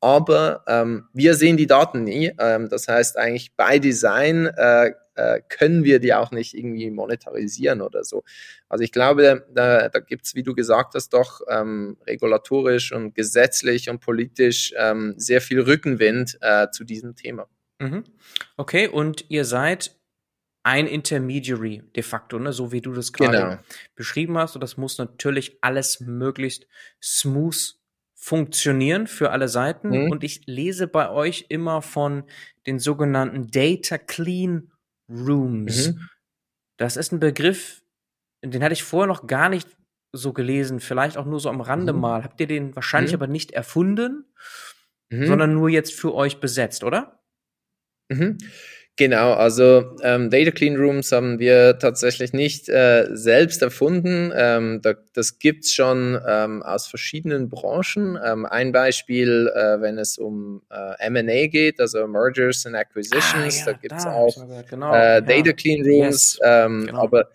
[0.00, 2.32] Aber ähm, wir sehen die Daten nie.
[2.38, 7.82] Ähm, das heißt eigentlich bei Design äh, äh, können wir die auch nicht irgendwie monetarisieren
[7.82, 8.22] oder so.
[8.68, 13.14] Also ich glaube, da, da gibt es, wie du gesagt hast, doch ähm, regulatorisch und
[13.14, 17.46] gesetzlich und politisch ähm, sehr viel Rückenwind äh, zu diesem Thema.
[17.80, 18.04] Mhm.
[18.56, 19.96] Okay, und ihr seid
[20.62, 22.52] ein Intermediary de facto, ne?
[22.52, 23.58] so wie du das gerade genau.
[23.94, 24.54] beschrieben hast.
[24.54, 26.66] Und das muss natürlich alles möglichst
[27.02, 27.76] smooth
[28.14, 29.88] funktionieren für alle Seiten.
[29.88, 30.10] Mhm.
[30.10, 32.24] Und ich lese bei euch immer von
[32.66, 34.70] den sogenannten Data Clean
[35.08, 35.88] Rooms.
[35.88, 36.08] Mhm.
[36.76, 37.82] Das ist ein Begriff,
[38.44, 39.68] den hatte ich vorher noch gar nicht
[40.12, 42.00] so gelesen, vielleicht auch nur so am Rande mhm.
[42.00, 42.22] mal.
[42.22, 43.16] Habt ihr den wahrscheinlich mhm.
[43.16, 44.32] aber nicht erfunden,
[45.10, 45.26] mhm.
[45.26, 47.24] sondern nur jetzt für euch besetzt, oder?
[48.96, 54.30] Genau, also ähm, Data Clean Rooms haben wir tatsächlich nicht äh, selbst erfunden.
[54.36, 58.18] Ähm, da, das gibt's schon ähm, aus verschiedenen Branchen.
[58.22, 63.46] Ähm, ein Beispiel, äh, wenn es um äh, M&A geht, also Mergers and Acquisitions, ah,
[63.46, 64.36] ja, da gibt's da, auch
[64.68, 65.52] genau, äh, Data ja.
[65.54, 66.38] Clean Rooms.
[66.38, 67.02] Yes, ähm, genau.
[67.02, 67.30] Aber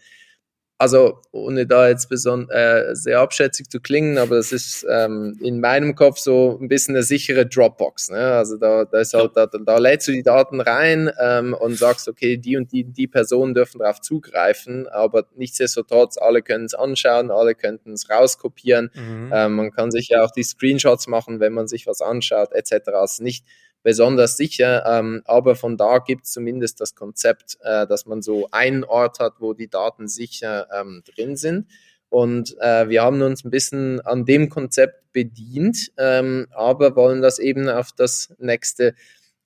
[0.80, 5.96] also ohne da jetzt äh, sehr abschätzig zu klingen, aber es ist ähm, in meinem
[5.96, 8.12] Kopf so ein bisschen eine sichere Dropbox.
[8.12, 8.18] Ne?
[8.18, 12.08] Also da, da ist halt, da, da lädst du die Daten rein ähm, und sagst,
[12.08, 17.32] okay, die und die, die Personen dürfen darauf zugreifen, aber nichtsdestotrotz, alle können es anschauen,
[17.32, 18.92] alle könnten es rauskopieren.
[18.94, 19.32] Mhm.
[19.34, 22.90] Ähm, man kann sich ja auch die Screenshots machen, wenn man sich was anschaut, etc.
[22.94, 23.46] Also nicht
[23.88, 28.50] besonders sicher, ähm, aber von da gibt es zumindest das Konzept, äh, dass man so
[28.52, 31.68] einen Ort hat, wo die Daten sicher ähm, drin sind.
[32.10, 37.40] Und äh, wir haben uns ein bisschen an dem Konzept bedient, ähm, aber wollen das
[37.40, 38.94] eben auf das nächste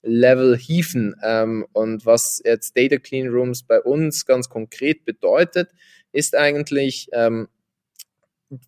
[0.02, 1.14] Level hieven.
[1.22, 5.70] Ähm, und was jetzt Data Clean Rooms bei uns ganz konkret bedeutet,
[6.10, 7.46] ist eigentlich, ähm,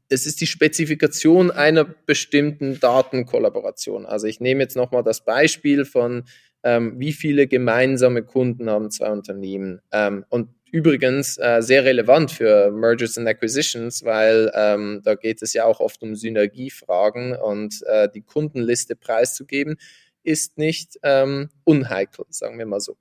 [0.09, 4.07] es ist die Spezifikation einer bestimmten Datenkollaboration.
[4.07, 6.25] Also ich nehme jetzt nochmal das Beispiel von,
[6.62, 9.81] ähm, wie viele gemeinsame Kunden haben zwei Unternehmen.
[9.92, 15.53] Ähm, und übrigens äh, sehr relevant für Mergers and Acquisitions, weil ähm, da geht es
[15.53, 19.77] ja auch oft um Synergiefragen und äh, die Kundenliste preiszugeben
[20.25, 22.97] ist nicht ähm, unheikel, sagen wir mal so.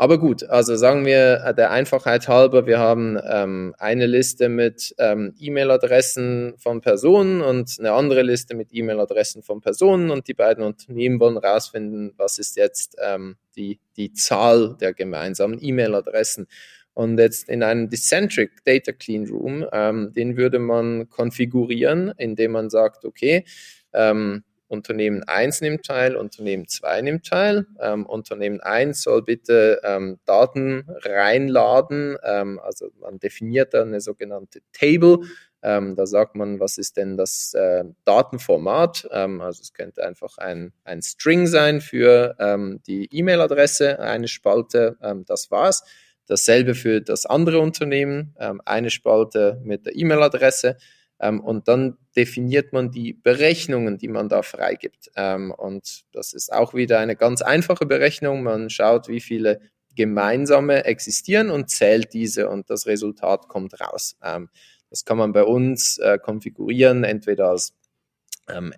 [0.00, 4.94] Aber gut, also sagen wir äh, der Einfachheit halber, wir haben ähm, eine Liste mit
[4.96, 10.64] ähm, E-Mail-Adressen von Personen und eine andere Liste mit E-Mail-Adressen von Personen und die beiden
[10.64, 16.46] Unternehmen wollen herausfinden, was ist jetzt ähm, die, die Zahl der gemeinsamen E-Mail-Adressen.
[16.94, 22.70] Und jetzt in einem Decentric Data Clean Room, ähm, den würde man konfigurieren, indem man
[22.70, 23.44] sagt, okay,
[23.92, 27.66] ähm, Unternehmen 1 nimmt teil, Unternehmen 2 nimmt teil.
[27.80, 32.16] Ähm, Unternehmen 1 soll bitte ähm, Daten reinladen.
[32.22, 35.26] Ähm, also man definiert dann eine sogenannte Table.
[35.62, 39.08] Ähm, da sagt man, was ist denn das äh, Datenformat?
[39.10, 44.96] Ähm, also es könnte einfach ein, ein String sein für ähm, die E-Mail-Adresse, eine Spalte,
[45.26, 45.82] das war's.
[46.26, 50.76] Dasselbe für das andere Unternehmen, eine Spalte mit der E-Mail-Adresse.
[51.20, 55.10] Ähm, und dann definiert man die Berechnungen, die man da freigibt.
[55.16, 58.42] Ähm, und das ist auch wieder eine ganz einfache Berechnung.
[58.42, 59.60] Man schaut, wie viele
[59.94, 64.16] gemeinsame existieren und zählt diese und das Resultat kommt raus.
[64.22, 64.48] Ähm,
[64.88, 67.74] das kann man bei uns äh, konfigurieren, entweder als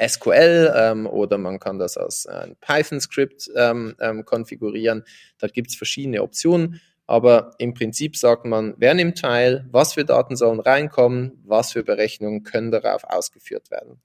[0.07, 5.05] SQL oder man kann das als äh, Python-Skript ähm, ähm, konfigurieren.
[5.39, 6.83] Da gibt es verschiedene Optionen.
[7.13, 11.85] Aber im Prinzip sagt man, wer nimmt teil, was für Daten sollen reinkommen, was für
[11.85, 14.01] Berechnungen können darauf ausgeführt werden.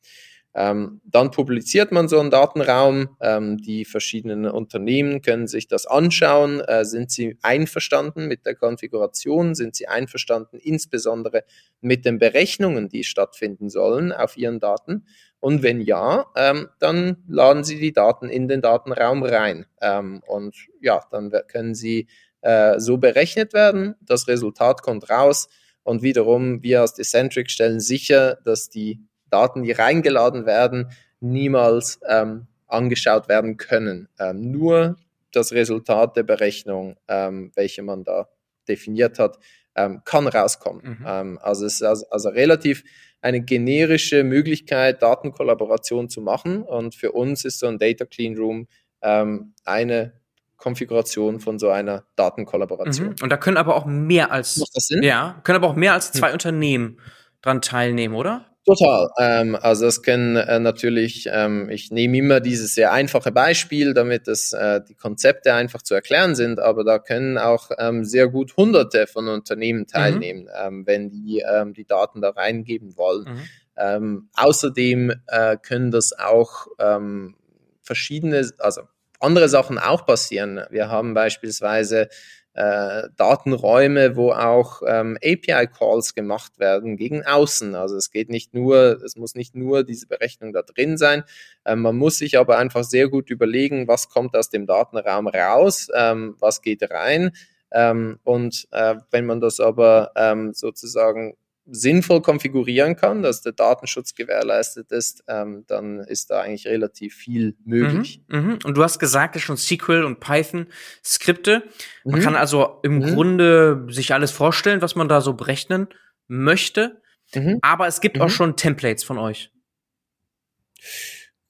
[0.53, 3.15] Ähm, dann publiziert man so einen Datenraum.
[3.21, 6.59] Ähm, die verschiedenen Unternehmen können sich das anschauen.
[6.59, 9.55] Äh, sind sie einverstanden mit der Konfiguration?
[9.55, 11.45] Sind sie einverstanden insbesondere
[11.79, 15.05] mit den Berechnungen, die stattfinden sollen auf ihren Daten?
[15.39, 19.65] Und wenn ja, ähm, dann laden sie die Daten in den Datenraum rein.
[19.79, 22.07] Ähm, und ja, dann können sie
[22.41, 23.95] äh, so berechnet werden.
[24.01, 25.49] Das Resultat kommt raus
[25.83, 32.47] und wiederum wir als Decentric stellen sicher, dass die Daten, die reingeladen werden, niemals ähm,
[32.67, 34.07] angeschaut werden können.
[34.19, 34.97] Ähm, nur
[35.31, 38.27] das Resultat der Berechnung, ähm, welche man da
[38.67, 39.37] definiert hat,
[39.75, 40.99] ähm, kann rauskommen.
[40.99, 41.05] Mhm.
[41.07, 42.83] Ähm, also es ist also, also, relativ
[43.21, 46.63] eine generische Möglichkeit, Datenkollaboration zu machen.
[46.63, 48.67] Und für uns ist so ein Data Clean Room
[49.01, 50.13] ähm, eine
[50.57, 53.09] Konfiguration von so einer Datenkollaboration.
[53.09, 53.15] Mhm.
[53.21, 55.03] Und da können aber auch mehr als Macht das Sinn?
[55.03, 56.33] ja können aber auch mehr als zwei hm.
[56.33, 56.99] Unternehmen
[57.41, 58.45] dran teilnehmen, oder?
[58.67, 59.09] Total.
[59.17, 64.27] Ähm, also das können äh, natürlich, ähm, ich nehme immer dieses sehr einfache Beispiel, damit
[64.27, 68.57] es äh, die Konzepte einfach zu erklären sind, aber da können auch ähm, sehr gut
[68.57, 69.87] Hunderte von Unternehmen mhm.
[69.87, 70.49] teilnehmen, mhm.
[70.61, 73.23] ähm, wenn die ähm, die Daten da reingeben wollen.
[73.23, 73.41] Mhm.
[73.77, 77.35] Ähm, außerdem äh, können das auch ähm,
[77.83, 78.81] verschiedene, also
[79.19, 80.61] andere Sachen auch passieren.
[80.69, 82.09] Wir haben beispielsweise
[82.57, 87.75] äh, Datenräume, wo auch ähm, API-Calls gemacht werden gegen außen.
[87.75, 91.23] Also es geht nicht nur, es muss nicht nur diese Berechnung da drin sein.
[91.65, 95.87] Ähm, man muss sich aber einfach sehr gut überlegen, was kommt aus dem Datenraum raus,
[95.95, 97.31] ähm, was geht rein.
[97.71, 101.37] Ähm, und äh, wenn man das aber ähm, sozusagen
[101.69, 107.55] sinnvoll konfigurieren kann, dass der Datenschutz gewährleistet ist, ähm, dann ist da eigentlich relativ viel
[107.65, 108.21] möglich.
[108.27, 108.59] Mhm, mh.
[108.63, 110.67] Und du hast gesagt, es schon SQL und Python
[111.03, 111.63] Skripte.
[112.03, 112.23] Man mhm.
[112.23, 113.13] kann also im mhm.
[113.13, 115.87] Grunde sich alles vorstellen, was man da so berechnen
[116.27, 117.01] möchte.
[117.33, 117.59] Mhm.
[117.61, 118.31] Aber es gibt auch mhm.
[118.31, 119.51] schon Templates von euch.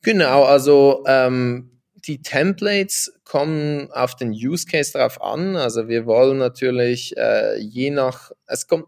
[0.01, 5.56] Genau, also ähm, die Templates kommen auf den Use Case drauf an.
[5.58, 8.88] Also wir wollen natürlich äh, je nach, es kommt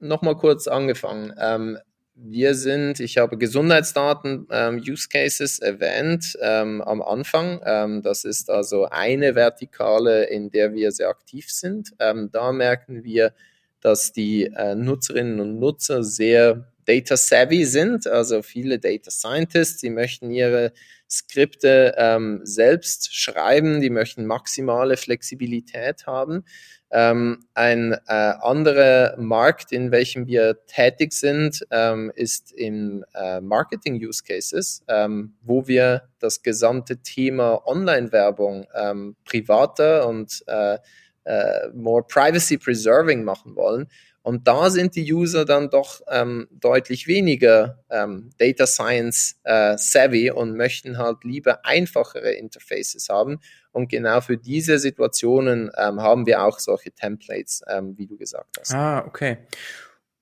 [0.00, 1.32] nochmal kurz angefangen.
[1.38, 1.78] Ähm,
[2.22, 7.60] wir sind, ich habe Gesundheitsdaten ähm, Use Cases erwähnt ähm, am Anfang.
[7.64, 11.92] Ähm, das ist also eine Vertikale, in der wir sehr aktiv sind.
[11.98, 13.32] Ähm, da merken wir,
[13.80, 19.90] dass die äh, Nutzerinnen und Nutzer sehr data savvy sind, also viele Data Scientists, die
[19.90, 20.72] möchten ihre
[21.08, 26.44] Skripte ähm, selbst schreiben, die möchten maximale Flexibilität haben.
[26.92, 34.24] Ähm, ein äh, anderer Markt, in welchem wir tätig sind, ähm, ist in äh, Marketing-Use
[34.24, 40.78] Cases, ähm, wo wir das gesamte Thema Online-Werbung ähm, privater und äh,
[41.24, 43.86] äh, more privacy preserving machen wollen.
[44.22, 50.30] Und da sind die User dann doch ähm, deutlich weniger ähm, Data Science äh, savvy
[50.30, 53.40] und möchten halt lieber einfachere Interfaces haben.
[53.72, 58.58] Und genau für diese Situationen ähm, haben wir auch solche Templates, ähm, wie du gesagt
[58.58, 58.74] hast.
[58.74, 59.38] Ah, okay.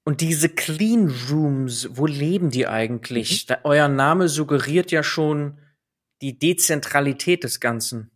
[0.05, 3.45] Und diese Clean Rooms, wo leben die eigentlich?
[3.45, 3.49] Mhm.
[3.49, 5.59] Da, euer Name suggeriert ja schon
[6.23, 8.11] die Dezentralität des Ganzen.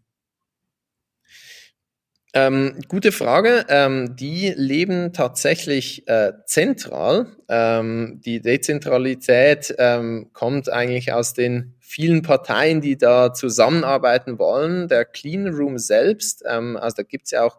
[2.34, 3.66] Ähm, gute Frage.
[3.68, 7.26] Ähm, die leben tatsächlich äh, zentral.
[7.48, 14.88] Ähm, die Dezentralität ähm, kommt eigentlich aus den vielen Parteien, die da zusammenarbeiten wollen.
[14.88, 17.58] Der Clean Room selbst, ähm, also da gibt es ja auch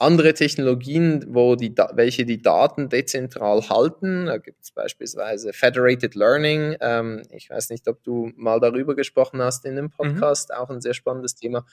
[0.00, 4.26] andere Technologien, wo die, welche die Daten dezentral halten.
[4.26, 6.74] Da gibt es beispielsweise Federated Learning.
[6.80, 9.90] Ähm, ich weiß nicht, ob du mal darüber gesprochen hast in dem mhm.
[9.90, 10.56] Podcast, mhm.
[10.56, 11.64] auch ein sehr spannendes Thema.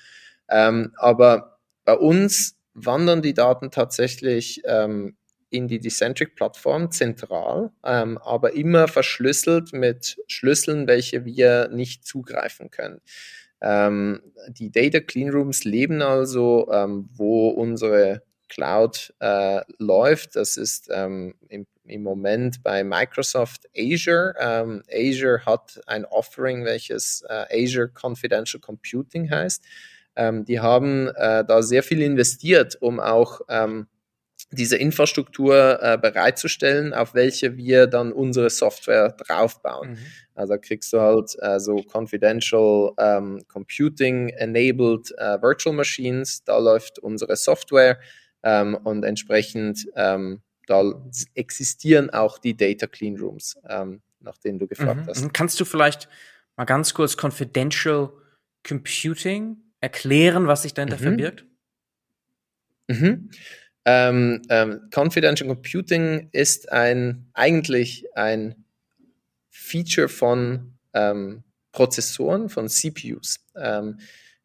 [0.48, 5.18] aber bei uns wandern die Daten tatsächlich ähm,
[5.50, 13.02] in die Decentric-Plattform zentral, ähm, aber immer verschlüsselt mit Schlüsseln, welche wir nicht zugreifen können.
[13.62, 20.36] Ähm, die Data Cleanrooms leben also, ähm, wo unsere Cloud äh, läuft.
[20.36, 24.34] Das ist ähm, im, im, Moment bei Microsoft Azure.
[24.40, 29.64] Ähm, Azure hat ein Offering, welches äh, Azure Confidential Computing heißt.
[30.20, 33.88] Ähm, die haben äh, da sehr viel investiert, um auch ähm,
[34.52, 39.92] diese Infrastruktur äh, bereitzustellen, auf welche wir dann unsere Software draufbauen.
[39.92, 39.98] Mhm.
[40.36, 47.00] Also kriegst du halt äh, so confidential ähm, computing enabled äh, Virtual Machines, da läuft
[47.00, 47.98] unsere Software
[48.44, 50.84] ähm, und entsprechend ähm, da
[51.34, 55.08] existieren auch die Data Clean Rooms, ähm, nach denen du gefragt mhm.
[55.08, 55.34] hast.
[55.34, 56.10] Kannst du vielleicht
[56.58, 58.12] mal ganz kurz confidential
[58.68, 61.02] computing erklären, was sich dahinter mhm.
[61.02, 61.46] verbirgt?
[62.88, 63.30] Mhm.
[63.86, 68.66] Ähm, ähm, Confidential Computing ist ein eigentlich ein
[69.50, 73.46] Feature von ähm, Prozessoren, von CPUs.
[73.56, 74.00] Ähm,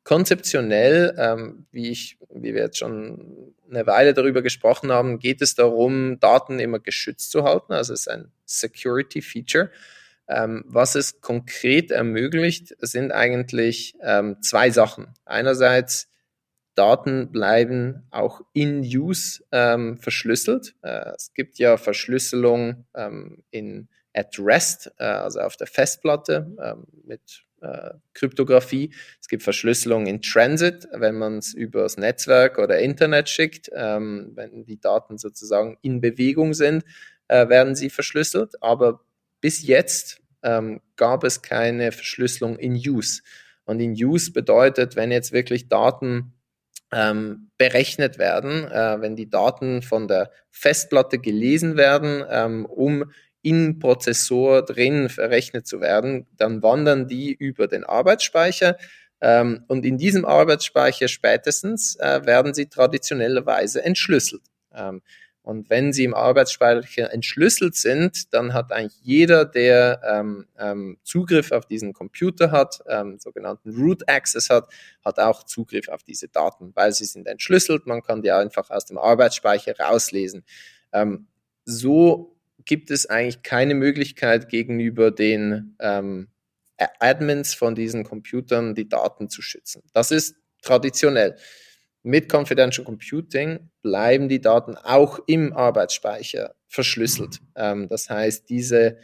[0.05, 5.55] konzeptionell, ähm, wie, ich, wie wir jetzt schon eine Weile darüber gesprochen haben, geht es
[5.55, 7.73] darum, Daten immer geschützt zu halten.
[7.73, 9.71] Also es ist ein Security Feature.
[10.27, 15.15] Ähm, was es konkret ermöglicht, sind eigentlich ähm, zwei Sachen.
[15.25, 16.09] Einerseits,
[16.75, 20.75] Daten bleiben auch in Use ähm, verschlüsselt.
[20.83, 26.87] Äh, es gibt ja Verschlüsselung ähm, in at rest, äh, also auf der Festplatte ähm,
[27.05, 28.93] mit äh, Kryptographie.
[29.21, 33.71] Es gibt Verschlüsselung in Transit, wenn man es übers Netzwerk oder Internet schickt.
[33.75, 36.85] Ähm, wenn die Daten sozusagen in Bewegung sind,
[37.29, 38.63] äh, werden sie verschlüsselt.
[38.63, 39.01] Aber
[39.45, 43.21] bis jetzt ähm, gab es keine Verschlüsselung in Use.
[43.67, 46.33] Und in Use bedeutet, wenn jetzt wirklich Daten
[46.91, 53.79] ähm, berechnet werden, äh, wenn die Daten von der Festplatte gelesen werden, ähm, um im
[53.81, 58.79] Prozessor drin verrechnet zu werden, dann wandern die über den Arbeitsspeicher.
[59.21, 64.41] Ähm, und in diesem Arbeitsspeicher spätestens äh, werden sie traditionellerweise entschlüsselt.
[65.45, 71.53] Und wenn sie im Arbeitsspeicher entschlüsselt sind, dann hat eigentlich jeder, der ähm, ähm, Zugriff
[71.53, 74.71] auf diesen Computer hat, ähm, sogenannten Root Access hat,
[75.05, 77.87] hat auch Zugriff auf diese Daten, weil sie sind entschlüsselt.
[77.87, 80.45] Man kann die einfach aus dem Arbeitsspeicher rauslesen.
[80.95, 81.27] Ähm,
[81.67, 86.29] so gibt es eigentlich keine Möglichkeit gegenüber den ähm,
[87.01, 89.83] Admins von diesen Computern die Daten zu schützen.
[89.93, 91.37] Das ist traditionell.
[92.07, 97.41] Mit Confidential Computing bleiben die Daten auch im Arbeitsspeicher verschlüsselt.
[97.57, 98.99] Ähm, das heißt, diese,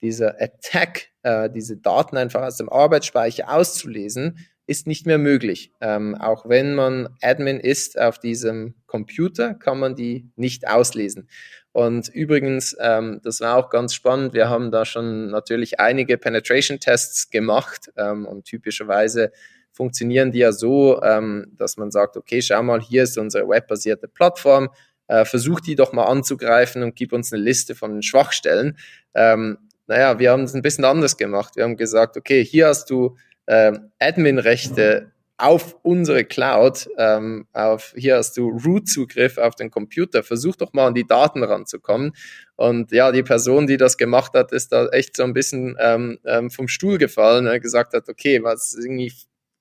[0.00, 4.38] dieser Attack, äh, diese Daten einfach aus dem Arbeitsspeicher auszulesen,
[4.68, 5.72] ist nicht mehr möglich.
[5.80, 11.28] Ähm, auch wenn man Admin ist auf diesem Computer, kann man die nicht auslesen.
[11.72, 17.30] Und übrigens, ähm, das war auch ganz spannend, wir haben da schon natürlich einige Penetration-Tests
[17.30, 19.32] gemacht ähm, und typischerweise
[19.74, 24.08] funktionieren die ja so, ähm, dass man sagt, okay, schau mal, hier ist unsere webbasierte
[24.08, 24.70] Plattform,
[25.08, 28.78] äh, versuch die doch mal anzugreifen und gib uns eine Liste von Schwachstellen.
[29.14, 31.56] Ähm, naja, wir haben es ein bisschen anders gemacht.
[31.56, 33.16] Wir haben gesagt, okay, hier hast du
[33.46, 40.54] äh, Admin-Rechte auf unsere Cloud, ähm, auf, hier hast du Root-Zugriff auf den Computer, versuch
[40.54, 42.12] doch mal an die Daten ranzukommen.
[42.54, 46.18] Und ja, die Person, die das gemacht hat, ist da echt so ein bisschen ähm,
[46.24, 49.12] ähm, vom Stuhl gefallen, und gesagt hat, okay, was ist irgendwie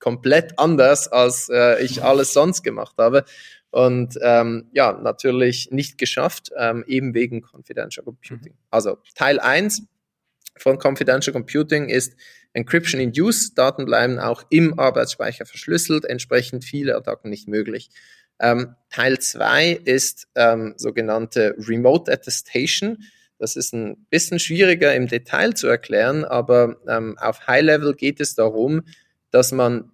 [0.03, 3.23] komplett anders, als äh, ich alles sonst gemacht habe.
[3.71, 8.53] Und ähm, ja, natürlich nicht geschafft, ähm, eben wegen Confidential Computing.
[8.69, 9.83] Also Teil eins
[10.57, 12.17] von Confidential Computing ist
[12.51, 13.53] Encryption in Use.
[13.55, 17.89] Daten bleiben auch im Arbeitsspeicher verschlüsselt, entsprechend viele Attacken nicht möglich.
[18.39, 23.05] Ähm, Teil zwei ist ähm, sogenannte Remote Attestation.
[23.37, 28.19] Das ist ein bisschen schwieriger im Detail zu erklären, aber ähm, auf High Level geht
[28.19, 28.83] es darum,
[29.31, 29.92] dass man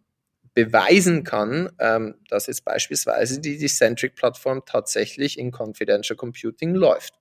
[0.53, 7.13] beweisen kann, ähm, dass jetzt beispielsweise die Decentric-Plattform tatsächlich in Confidential Computing läuft.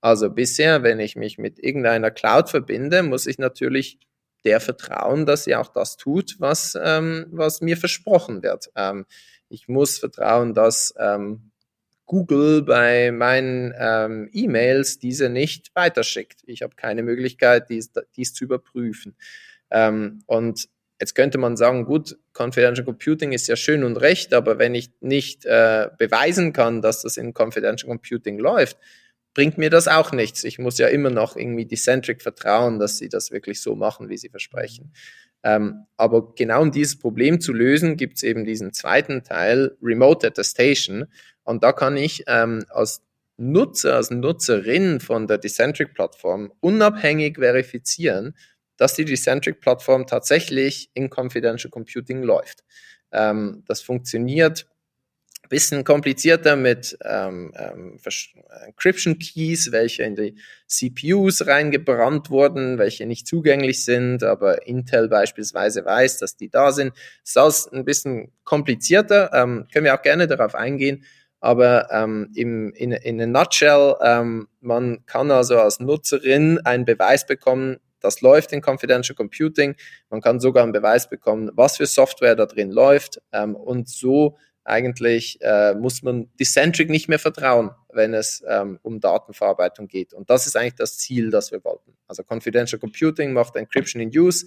[0.00, 3.98] Also bisher, wenn ich mich mit irgendeiner Cloud verbinde, muss ich natürlich
[4.44, 8.70] der vertrauen, dass sie auch das tut, was, ähm, was mir versprochen wird.
[8.74, 9.06] Ähm,
[9.48, 11.52] ich muss vertrauen, dass ähm,
[12.06, 16.42] Google bei meinen ähm, E-Mails diese nicht weiterschickt.
[16.46, 19.16] Ich habe keine Möglichkeit, dies, dies zu überprüfen.
[19.70, 20.68] Ähm, und
[21.02, 24.92] Jetzt könnte man sagen, gut, Confidential Computing ist ja schön und recht, aber wenn ich
[25.00, 28.78] nicht äh, beweisen kann, dass das in Confidential Computing läuft,
[29.34, 30.44] bringt mir das auch nichts.
[30.44, 34.16] Ich muss ja immer noch irgendwie Decentric vertrauen, dass sie das wirklich so machen, wie
[34.16, 34.92] sie versprechen.
[35.42, 40.24] Ähm, aber genau um dieses Problem zu lösen, gibt es eben diesen zweiten Teil, Remote
[40.28, 41.06] Attestation.
[41.42, 43.02] Und da kann ich ähm, als
[43.38, 48.36] Nutzer, als Nutzerin von der Decentric-Plattform unabhängig verifizieren,
[48.82, 52.64] dass die Decentric-Plattform tatsächlich in Confidential Computing läuft.
[53.12, 54.66] Ähm, das funktioniert
[55.48, 57.98] bisschen komplizierter mit ähm, ähm,
[58.66, 60.34] Encryption Keys, welche in die
[60.66, 66.94] CPUs reingebrannt wurden, welche nicht zugänglich sind, aber Intel beispielsweise weiß, dass die da sind.
[67.22, 67.36] Ist
[67.70, 71.04] ein bisschen komplizierter, ähm, können wir auch gerne darauf eingehen.
[71.38, 77.26] Aber ähm, im, in, in a nutshell, ähm, man kann also als Nutzerin einen Beweis
[77.26, 79.76] bekommen, das läuft in Confidential Computing.
[80.10, 83.20] Man kann sogar einen Beweis bekommen, was für Software da drin läuft.
[83.32, 89.00] Ähm, und so eigentlich äh, muss man Decentric nicht mehr vertrauen, wenn es ähm, um
[89.00, 90.14] Datenverarbeitung geht.
[90.14, 91.96] Und das ist eigentlich das Ziel, das wir wollten.
[92.06, 94.46] Also Confidential Computing macht Encryption in Use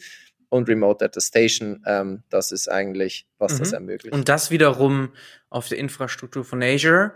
[0.50, 3.60] und Remote Attestation, ähm, das ist eigentlich, was mhm.
[3.60, 4.14] das ermöglicht.
[4.14, 5.12] Und das wiederum
[5.50, 7.14] auf der Infrastruktur von Azure,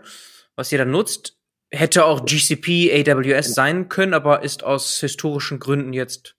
[0.56, 1.39] was ihr dann nutzt,
[1.72, 6.34] Hätte auch GCP, AWS sein können, aber ist aus historischen Gründen jetzt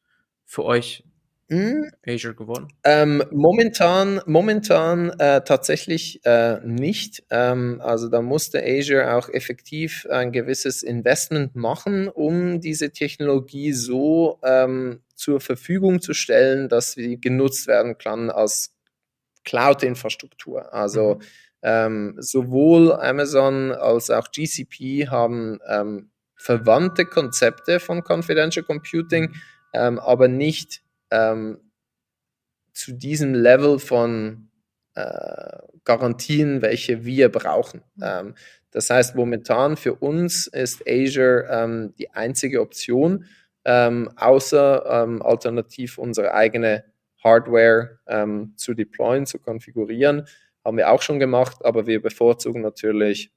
[0.46, 1.06] für euch
[1.52, 1.92] hm?
[2.08, 2.70] Azure geworden?
[2.86, 7.24] Ähm, momentan, momentan äh, tatsächlich äh, nicht.
[7.30, 14.40] Ähm, also da musste Azure auch effektiv ein gewisses Investment machen, um diese Technologie so
[14.44, 18.74] ähm, zur Verfügung zu stellen, dass sie genutzt werden kann als
[19.44, 20.74] Cloud-Infrastruktur.
[20.74, 21.22] Also mhm
[21.64, 29.36] ähm, sowohl Amazon als auch GCP haben ähm, verwandte Konzepte von Confidential Computing,
[29.74, 30.82] ähm, aber nicht
[31.12, 31.60] ähm,
[32.74, 34.50] zu diesem Level von
[34.96, 37.84] äh, Garantien, welche wir brauchen.
[38.02, 38.34] Ähm,
[38.72, 43.26] das heißt, momentan für uns ist Azure ähm, die einzige Option,
[43.64, 46.84] außer alternativ unsere eigene
[47.24, 48.00] Hardware
[48.56, 50.26] zu deployen, zu konfigurieren
[50.64, 53.32] haben wir auch schon gemacht, aber wir bevorzugen natürlich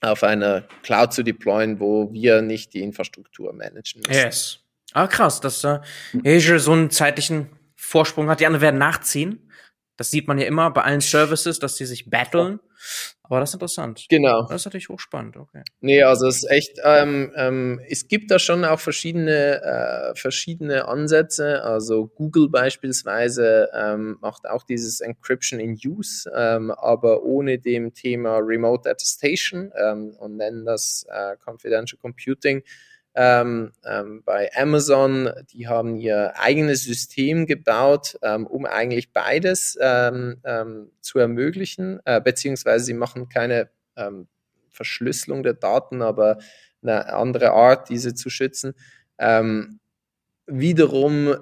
[0.00, 4.24] auf einer Cloud zu deployen, wo wir nicht die Infrastruktur managen müssen.
[4.24, 4.58] Yes.
[4.92, 5.80] Ah, krass, dass äh,
[6.24, 8.40] Azure so einen zeitlichen Vorsprung hat.
[8.40, 9.50] Die anderen werden nachziehen.
[9.96, 12.60] Das sieht man ja immer bei allen Services, dass die sich battlen.
[13.32, 14.04] Aber das interessant.
[14.10, 14.42] Genau.
[14.42, 15.62] Das ist natürlich hochspannend, okay.
[15.80, 20.86] Nee, also es ist echt, ähm, ähm, es gibt da schon auch verschiedene, äh, verschiedene
[20.86, 21.62] Ansätze.
[21.62, 28.36] Also Google beispielsweise ähm, macht auch dieses Encryption in Use, ähm, aber ohne dem Thema
[28.36, 32.62] Remote Attestation ähm, und nennen das äh, Confidential Computing.
[33.14, 40.40] Ähm, ähm, bei Amazon, die haben ihr eigenes System gebaut, ähm, um eigentlich beides ähm,
[40.44, 44.28] ähm, zu ermöglichen, äh, beziehungsweise sie machen keine ähm,
[44.70, 46.38] Verschlüsselung der Daten, aber
[46.82, 48.74] eine andere Art, diese zu schützen.
[50.46, 51.36] wiederum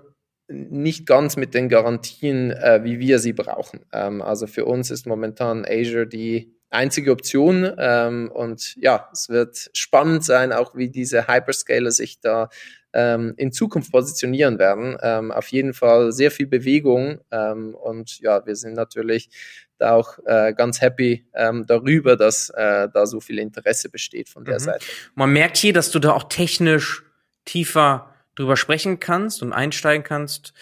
[0.49, 3.81] nicht ganz mit den Garantien, äh, wie wir sie brauchen.
[3.91, 7.71] also für uns ist momentan Azure die einzige Option.
[7.79, 12.49] Ähm, und ja, es wird spannend sein, auch wie diese Hyperscaler sich da
[12.93, 14.97] ähm, in Zukunft positionieren werden.
[15.03, 17.21] Ähm, auf jeden Fall sehr viel Bewegung.
[17.31, 19.31] Ähm, und ja, wir sind natürlich
[19.79, 24.45] da auch äh, ganz happy ähm, darüber, dass äh, da so viel Interesse besteht von
[24.45, 24.65] der mhm.
[24.65, 24.87] Seite.
[25.15, 27.03] Man merkt hier, dass du da auch technisch
[27.45, 30.53] tiefer drüber sprechen kannst und einsteigen kannst.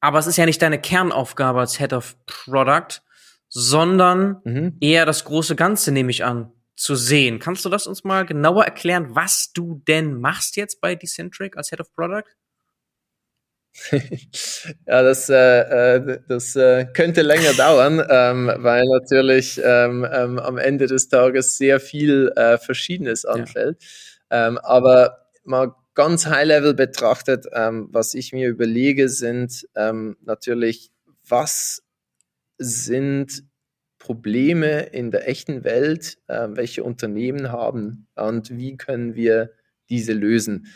[0.00, 3.00] Aber es ist ja nicht deine Kernaufgabe als Head of Product,
[3.48, 4.76] sondern mhm.
[4.80, 7.38] eher das große Ganze, nehme ich an, zu sehen.
[7.38, 11.70] Kannst du das uns mal genauer erklären, was du denn machst jetzt bei Decentric als
[11.70, 12.24] Head of Product?
[14.86, 20.58] ja, das, äh, äh, das äh, könnte länger dauern, ähm, weil natürlich ähm, ähm, am
[20.58, 23.82] Ende des Tages sehr viel äh, Verschiedenes anfällt.
[24.30, 24.48] Ja.
[24.48, 30.90] Ähm, aber mal ganz high-level betrachtet, ähm, was ich mir überlege, sind ähm, natürlich,
[31.26, 31.82] was
[32.58, 33.44] sind
[33.98, 39.52] Probleme in der echten Welt, äh, welche Unternehmen haben und wie können wir
[39.88, 40.66] diese lösen.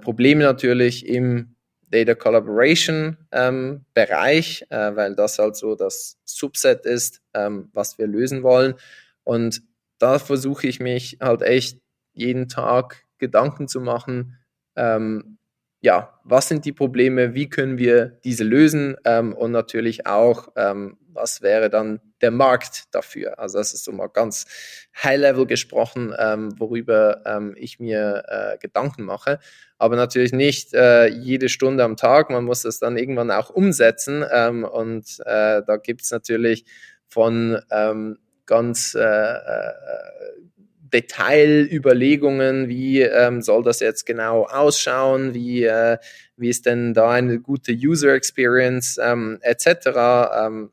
[0.00, 1.56] Probleme natürlich im
[1.90, 8.06] Data Collaboration ähm, Bereich, äh, weil das halt so das Subset ist, ähm, was wir
[8.06, 8.74] lösen wollen.
[9.24, 9.62] Und
[9.98, 11.80] da versuche ich mich halt echt
[12.12, 14.36] jeden Tag Gedanken zu machen,
[14.76, 15.38] ähm,
[15.80, 20.98] ja, was sind die Probleme, wie können wir diese lösen ähm, und natürlich auch, ähm,
[21.16, 23.38] was wäre dann der Markt dafür.
[23.38, 24.46] Also das ist so mal ganz
[25.02, 29.38] high-level gesprochen, ähm, worüber ähm, ich mir äh, Gedanken mache.
[29.78, 32.30] Aber natürlich nicht äh, jede Stunde am Tag.
[32.30, 34.24] Man muss das dann irgendwann auch umsetzen.
[34.30, 36.64] Ähm, und äh, da gibt es natürlich
[37.08, 39.72] von ähm, ganz äh, äh,
[40.92, 45.98] Detailüberlegungen, wie ähm, soll das jetzt genau ausschauen, wie, äh,
[46.36, 49.66] wie ist denn da eine gute User Experience ähm, etc.
[50.46, 50.70] Ähm,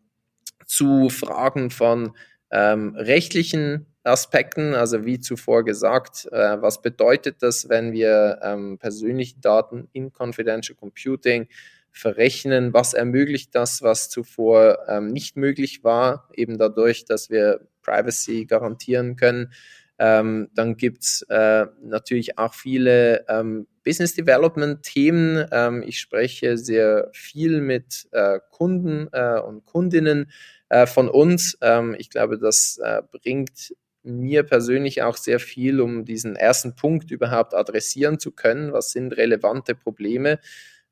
[0.74, 2.16] zu Fragen von
[2.52, 9.40] ähm, rechtlichen Aspekten, also wie zuvor gesagt, äh, was bedeutet das, wenn wir ähm, persönliche
[9.40, 11.48] Daten in Confidential Computing
[11.92, 18.46] verrechnen, was ermöglicht das, was zuvor ähm, nicht möglich war, eben dadurch, dass wir Privacy
[18.46, 19.54] garantieren können.
[20.00, 25.46] Ähm, dann gibt's äh, natürlich auch viele ähm, Business Development Themen.
[25.52, 30.32] Ähm, ich spreche sehr viel mit äh, Kunden äh, und Kundinnen
[30.74, 31.56] äh, von uns.
[31.62, 37.12] Ähm, ich glaube, das äh, bringt mir persönlich auch sehr viel, um diesen ersten Punkt
[37.12, 38.74] überhaupt adressieren zu können.
[38.74, 40.40] Was sind relevante Probleme?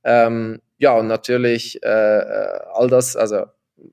[0.03, 3.45] Ähm, ja, und natürlich äh, äh all das, also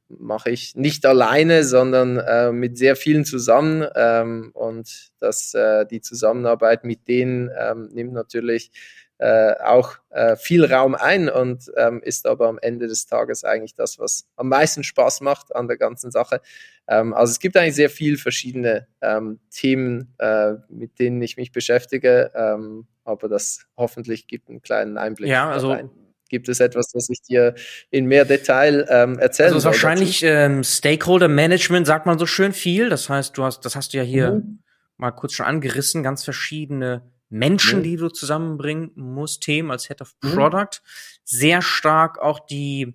[0.09, 3.87] mache ich nicht alleine, sondern äh, mit sehr vielen zusammen.
[3.97, 8.71] Ähm, und das, äh, die Zusammenarbeit mit denen ähm, nimmt natürlich
[9.19, 13.75] äh, auch äh, viel Raum ein und ähm, ist aber am Ende des Tages eigentlich
[13.75, 16.41] das, was am meisten Spaß macht an der ganzen Sache.
[16.87, 21.53] Ähm, also es gibt eigentlich sehr viele verschiedene ähm, Themen, äh, mit denen ich mich
[21.53, 25.29] beschäftige, ähm, aber das hoffentlich gibt einen kleinen Einblick.
[25.29, 25.91] Ja, also rein.
[26.29, 27.55] Gibt es etwas, was ich dir
[27.91, 32.91] in mehr Detail ähm, erzählen Also wahrscheinlich ähm, Stakeholder Management sagt man so schön viel.
[32.91, 34.59] Das heißt, du hast, das hast du ja hier mhm.
[34.99, 37.83] mal kurz schon angerissen, ganz verschiedene Menschen, mhm.
[37.85, 40.33] die du zusammenbringen musst, Themen als Head of mhm.
[40.33, 40.81] Product.
[41.25, 42.95] Sehr stark auch die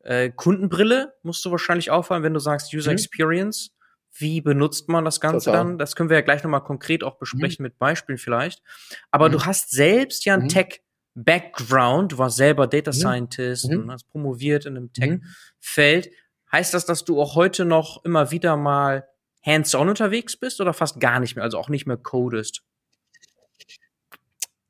[0.00, 2.96] äh, Kundenbrille musst du wahrscheinlich auffallen, wenn du sagst User mhm.
[2.96, 3.74] Experience.
[4.14, 5.64] Wie benutzt man das Ganze Total.
[5.64, 5.78] dann?
[5.78, 7.68] Das können wir ja gleich nochmal konkret auch besprechen mhm.
[7.68, 8.62] mit Beispielen vielleicht.
[9.10, 9.46] Aber du mhm.
[9.46, 10.48] hast selbst ja ein mhm.
[10.48, 10.82] Tech
[11.14, 16.10] Background, du warst selber Data Scientist und hast promoviert in einem Tech-Feld.
[16.50, 19.06] Heißt das, dass du auch heute noch immer wieder mal
[19.44, 22.62] hands-on unterwegs bist oder fast gar nicht mehr, also auch nicht mehr codest?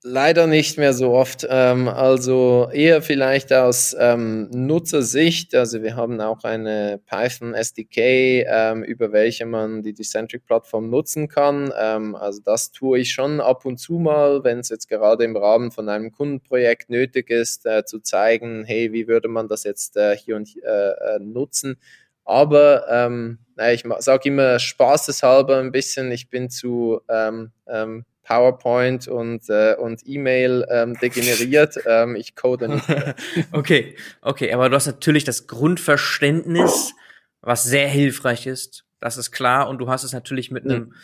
[0.05, 1.47] Leider nicht mehr so oft.
[1.49, 5.55] Ähm, also eher vielleicht aus ähm, Nutzersicht.
[5.55, 11.73] Also wir haben auch eine Python SDK, ähm, über welche man die Decentric-Plattform nutzen kann.
[11.79, 15.37] Ähm, also das tue ich schon ab und zu mal, wenn es jetzt gerade im
[15.37, 19.97] Rahmen von einem Kundenprojekt nötig ist, äh, zu zeigen, hey, wie würde man das jetzt
[19.97, 21.77] äh, hier und äh, äh nutzen.
[22.25, 23.39] Aber ähm,
[23.73, 30.07] ich sage immer spaßeshalber ein bisschen, ich bin zu ähm, ähm, PowerPoint und, äh, und
[30.07, 31.77] E-Mail ähm, degeneriert.
[31.87, 32.85] ähm, ich code nicht.
[33.53, 36.95] okay, okay, aber du hast natürlich das Grundverständnis,
[37.41, 38.85] was sehr hilfreich ist.
[39.01, 39.69] Das ist klar.
[39.69, 40.95] Und du hast es natürlich mit einem mhm.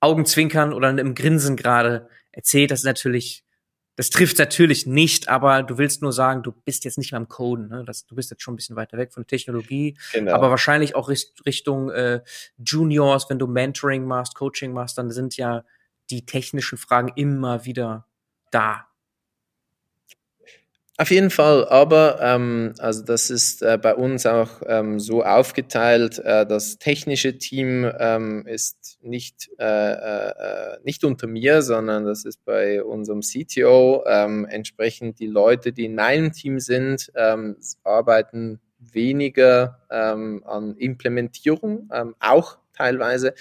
[0.00, 2.70] Augenzwinkern oder einem Grinsen gerade erzählt.
[2.70, 3.44] Das ist natürlich,
[3.96, 7.28] das trifft natürlich nicht, aber du willst nur sagen, du bist jetzt nicht mehr am
[7.28, 7.68] Coden.
[7.68, 7.84] Ne?
[7.86, 10.32] Das, du bist jetzt schon ein bisschen weiter weg von Technologie, genau.
[10.32, 11.10] aber wahrscheinlich auch
[11.44, 12.22] Richtung äh,
[12.56, 15.62] Juniors, wenn du Mentoring machst, Coaching machst, dann sind ja
[16.12, 18.06] die technischen Fragen immer wieder
[18.50, 18.86] da.
[20.98, 26.18] Auf jeden Fall, aber ähm, also das ist äh, bei uns auch ähm, so aufgeteilt.
[26.18, 32.44] Äh, das technische Team ähm, ist nicht, äh, äh, nicht unter mir, sondern das ist
[32.44, 34.04] bei unserem CTO.
[34.06, 41.88] Ähm, entsprechend die Leute, die in meinem Team sind, ähm, arbeiten weniger ähm, an Implementierung,
[42.20, 43.34] auch teilweise,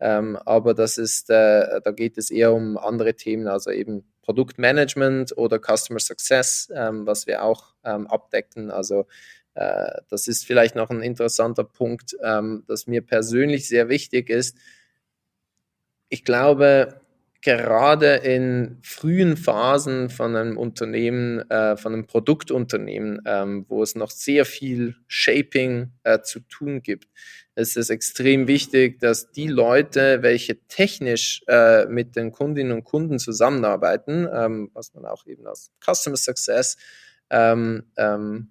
[0.00, 5.36] ähm, aber das ist, äh, da geht es eher um andere Themen, also eben Produktmanagement
[5.36, 8.70] oder Customer Success, ähm, was wir auch ähm, abdecken.
[8.70, 9.06] Also
[9.54, 14.56] äh, das ist vielleicht noch ein interessanter Punkt, ähm, das mir persönlich sehr wichtig ist.
[16.10, 17.00] Ich glaube,
[17.40, 24.10] gerade in frühen Phasen von einem Unternehmen, äh, von einem Produktunternehmen, ähm, wo es noch
[24.10, 27.08] sehr viel Shaping äh, zu tun gibt,
[27.58, 33.18] ist es extrem wichtig, dass die Leute, welche technisch äh, mit den Kundinnen und Kunden
[33.18, 36.76] zusammenarbeiten, ähm, was man auch eben als Customer Success
[37.30, 38.50] ähm, ähm,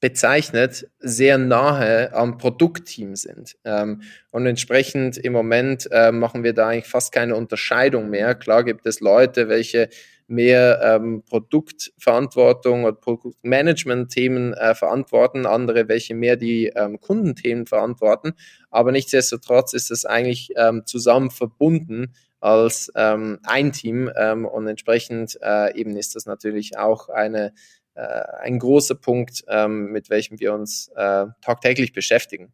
[0.00, 3.56] bezeichnet, sehr nahe am Produktteam sind.
[3.64, 8.34] Ähm, und entsprechend im Moment äh, machen wir da eigentlich fast keine Unterscheidung mehr.
[8.34, 9.88] Klar gibt es Leute, welche
[10.28, 18.34] mehr ähm, Produktverantwortung oder Produktmanagement-Themen äh, verantworten, andere, welche mehr die ähm, Kundenthemen verantworten.
[18.70, 25.38] Aber nichtsdestotrotz ist es eigentlich ähm, zusammen verbunden als ähm, ein Team ähm, und entsprechend
[25.42, 27.52] äh, eben ist das natürlich auch eine
[27.98, 32.52] äh, ein großer Punkt, ähm, mit welchem wir uns äh, tagtäglich beschäftigen.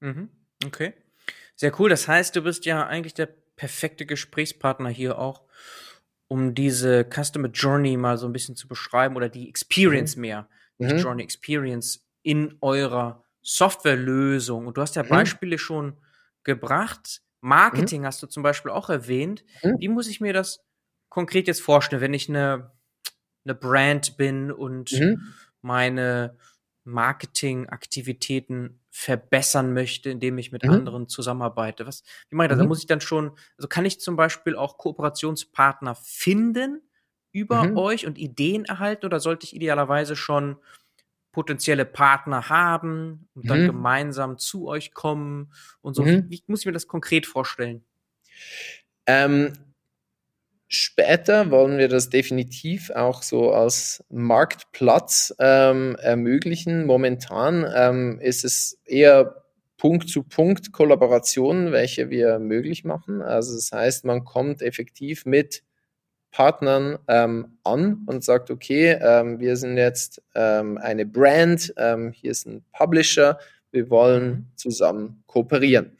[0.00, 0.30] Mhm.
[0.64, 0.94] Okay.
[1.56, 1.90] Sehr cool.
[1.90, 5.42] Das heißt, du bist ja eigentlich der perfekte Gesprächspartner hier auch,
[6.26, 10.22] um diese Customer Journey mal so ein bisschen zu beschreiben oder die Experience mhm.
[10.22, 10.98] mehr, die mhm.
[10.98, 14.66] Journey Experience in eurer Softwarelösung.
[14.66, 15.08] Und du hast ja mhm.
[15.08, 15.98] Beispiele schon
[16.44, 17.20] gebracht.
[17.42, 18.06] Marketing mhm.
[18.06, 19.44] hast du zum Beispiel auch erwähnt.
[19.62, 19.76] Mhm.
[19.80, 20.64] Wie muss ich mir das
[21.10, 22.70] konkret jetzt vorstellen, wenn ich eine
[23.48, 25.34] eine Brand bin und mhm.
[25.62, 26.36] meine
[26.84, 30.70] Marketingaktivitäten verbessern möchte, indem ich mit mhm.
[30.70, 31.86] anderen zusammenarbeite.
[31.86, 32.58] Was, wie meine ich das?
[32.58, 32.62] Mhm.
[32.62, 36.82] Da muss ich dann schon, also kann ich zum Beispiel auch Kooperationspartner finden
[37.30, 37.76] über mhm.
[37.76, 40.56] euch und Ideen erhalten oder sollte ich idealerweise schon
[41.32, 43.66] potenzielle Partner haben und dann mhm.
[43.66, 46.02] gemeinsam zu euch kommen und so?
[46.02, 46.28] Mhm.
[46.28, 47.84] Wie muss ich mir das konkret vorstellen?
[49.06, 49.52] Ähm,
[50.70, 56.84] Später wollen wir das definitiv auch so als Marktplatz ähm, ermöglichen.
[56.84, 59.44] Momentan ähm, ist es eher
[59.78, 63.22] Punkt-zu-Punkt Kollaborationen, welche wir möglich machen.
[63.22, 65.62] Also das heißt, man kommt effektiv mit
[66.30, 72.32] Partnern ähm, an und sagt, okay, ähm, wir sind jetzt ähm, eine Brand, ähm, hier
[72.32, 73.38] ist ein Publisher,
[73.70, 74.46] wir wollen mhm.
[74.56, 75.96] zusammen kooperieren.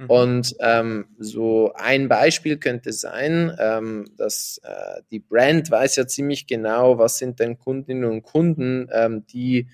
[0.00, 0.06] Mhm.
[0.10, 6.46] Und ähm, so ein Beispiel könnte sein, ähm, dass äh, die Brand weiß ja ziemlich
[6.46, 9.68] genau, was sind denn Kundinnen und Kunden, ähm, die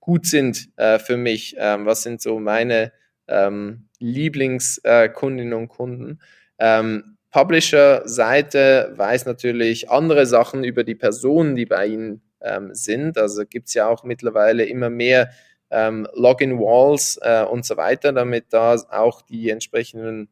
[0.00, 2.92] gut sind äh, für mich, ähm, was sind so meine
[3.26, 6.20] ähm, Lieblingskundinnen äh, und Kunden.
[6.58, 13.16] Ähm, Publisher-Seite weiß natürlich andere Sachen über die Personen, die bei ihnen ähm, sind.
[13.16, 15.30] Also gibt es ja auch mittlerweile immer mehr
[15.74, 20.28] ähm, Login-Walls äh, und so weiter, damit da auch die entsprechenden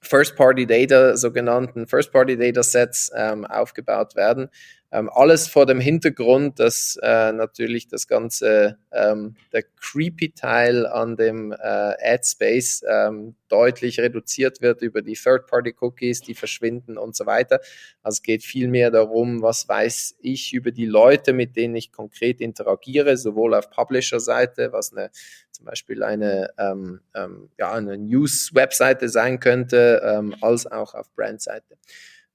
[0.00, 4.48] First-Party-Data, sogenannten First-Party-Data-Sets ähm, aufgebaut werden.
[4.92, 11.16] Ähm, alles vor dem Hintergrund, dass äh, natürlich das ganze, ähm, der creepy Teil an
[11.16, 17.60] dem äh, Ad-Space ähm, deutlich reduziert wird über die Third-Party-Cookies, die verschwinden und so weiter.
[18.02, 21.90] Also es geht viel mehr darum, was weiß ich über die Leute, mit denen ich
[21.92, 25.10] konkret interagiere, sowohl auf Publisher-Seite, was eine
[25.50, 31.76] zum Beispiel eine, ähm, ähm, ja, eine News-Webseite sein könnte, ähm, als auch auf Brand-Seite.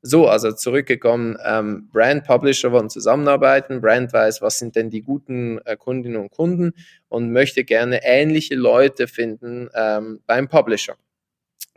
[0.04, 5.60] So, also zurückgekommen, ähm, Brand Publisher wollen zusammenarbeiten, Brand weiß, was sind denn die guten
[5.66, 6.74] äh, Kundinnen und Kunden
[7.08, 10.96] und möchte gerne ähnliche Leute finden ähm, beim Publisher.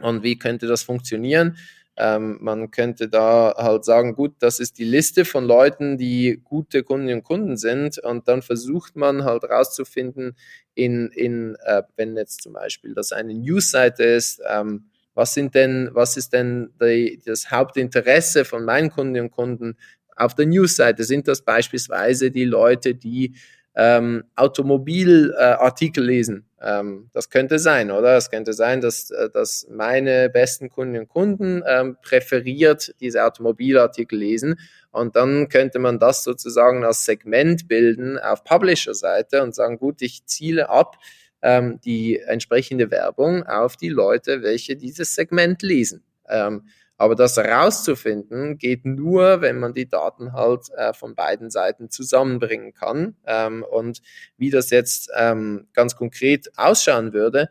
[0.01, 1.59] Und wie könnte das funktionieren?
[1.97, 6.83] Ähm, man könnte da halt sagen, gut, das ist die Liste von Leuten, die gute
[6.83, 10.35] Kundinnen und Kunden sind und dann versucht man halt rauszufinden,
[10.75, 15.91] in, in äh, wenn jetzt zum Beispiel das eine Newsseite ist, ähm, was sind denn,
[15.93, 19.77] was ist denn die, das Hauptinteresse von meinen Kundinnen und Kunden
[20.17, 21.05] auf der Newsseite?
[21.05, 23.35] Sind das beispielsweise die Leute, die
[23.77, 26.47] ähm, Automobilartikel äh, lesen?
[26.61, 28.17] Ähm, das könnte sein, oder?
[28.17, 34.19] Es könnte sein, dass, äh, dass meine besten Kundinnen und Kunden ähm, präferiert diese Automobilartikel
[34.19, 34.59] lesen.
[34.91, 40.25] Und dann könnte man das sozusagen als Segment bilden auf Publisher-Seite und sagen, gut, ich
[40.27, 40.97] ziele ab
[41.45, 46.03] ähm, die entsprechende Werbung auf die Leute, welche dieses Segment lesen.
[46.27, 46.67] Ähm,
[46.97, 52.73] aber das herauszufinden geht nur, wenn man die Daten halt äh, von beiden Seiten zusammenbringen
[52.73, 53.17] kann.
[53.27, 54.01] Ähm, und
[54.39, 57.51] wie das jetzt ähm, ganz konkret ausschauen würde,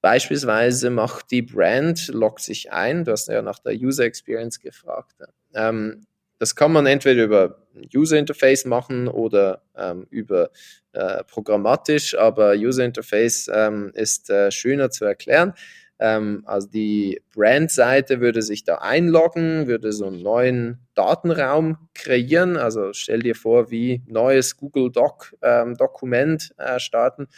[0.00, 5.14] beispielsweise macht die Brand, loggt sich ein, du hast ja nach der User Experience gefragt.
[5.54, 6.06] Ähm,
[6.40, 10.50] das kann man entweder über User Interface machen oder ähm, über
[10.92, 15.54] äh, programmatisch, aber User Interface ähm, ist äh, schöner zu erklären.
[16.00, 22.56] Ähm, also die Brandseite würde sich da einloggen, würde so einen neuen Datenraum kreieren.
[22.56, 27.28] Also stell dir vor, wie neues Google Doc ähm, äh, starten.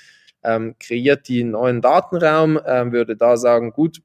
[0.43, 4.01] Ähm, kreiert die neuen Datenraum, äh, würde da sagen, gut,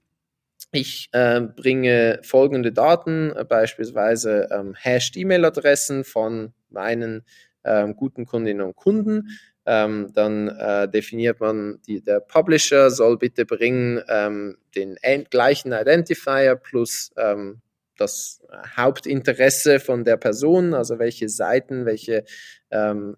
[0.72, 7.24] ich äh, bringe folgende Daten, äh, beispielsweise ähm, Hashed-E-Mail-Adressen von meinen
[7.64, 9.30] ähm, guten Kundinnen und Kunden.
[9.66, 14.98] Ähm, dann äh, definiert man, die, der Publisher soll bitte bringen ähm, den
[15.32, 17.62] gleichen Identifier plus ähm,
[17.98, 18.42] das
[18.76, 22.26] Hauptinteresse von der Person, also welche Seiten, welche
[22.70, 23.16] ähm,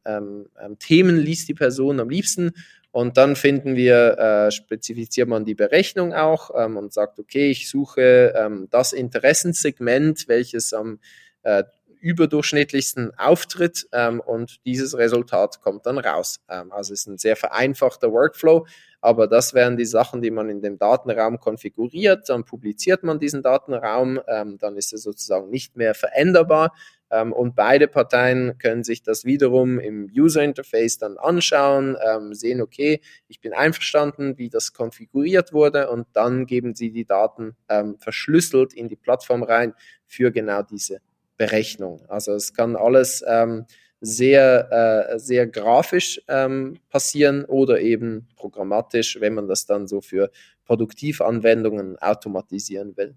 [0.78, 2.52] Themen liest die Person am liebsten.
[2.98, 7.70] Und dann finden wir, äh, spezifiziert man die Berechnung auch ähm, und sagt, okay, ich
[7.70, 11.00] suche ähm, das Interessensegment, welches am
[11.44, 11.64] äh,
[12.00, 16.40] überdurchschnittlichsten auftritt ähm, und dieses Resultat kommt dann raus.
[16.50, 18.66] Ähm, also es ist ein sehr vereinfachter Workflow,
[19.00, 23.44] aber das wären die Sachen, die man in dem Datenraum konfiguriert, dann publiziert man diesen
[23.44, 26.74] Datenraum, ähm, dann ist er sozusagen nicht mehr veränderbar
[27.10, 33.00] und beide Parteien können sich das wiederum im User Interface dann anschauen, ähm, sehen, okay,
[33.28, 38.74] ich bin einverstanden, wie das konfiguriert wurde und dann geben sie die Daten ähm, verschlüsselt
[38.74, 39.74] in die Plattform rein
[40.06, 41.00] für genau diese
[41.38, 42.04] Berechnung.
[42.10, 43.66] Also es kann alles ähm,
[44.02, 50.32] sehr, äh, sehr grafisch ähm, passieren oder eben programmatisch, wenn man das dann so für
[50.66, 53.16] Produktivanwendungen automatisieren will.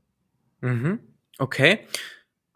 [0.60, 1.00] Mhm.
[1.38, 1.80] Okay.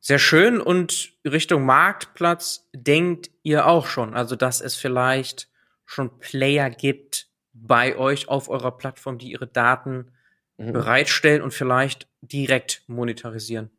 [0.07, 0.61] Sehr schön.
[0.61, 5.49] Und Richtung Marktplatz denkt ihr auch schon, also dass es vielleicht
[5.87, 10.13] schon Player gibt bei euch auf eurer Plattform, die ihre Daten
[10.59, 10.75] mhm.
[10.75, 13.71] bereitstellen und vielleicht direkt monetarisieren.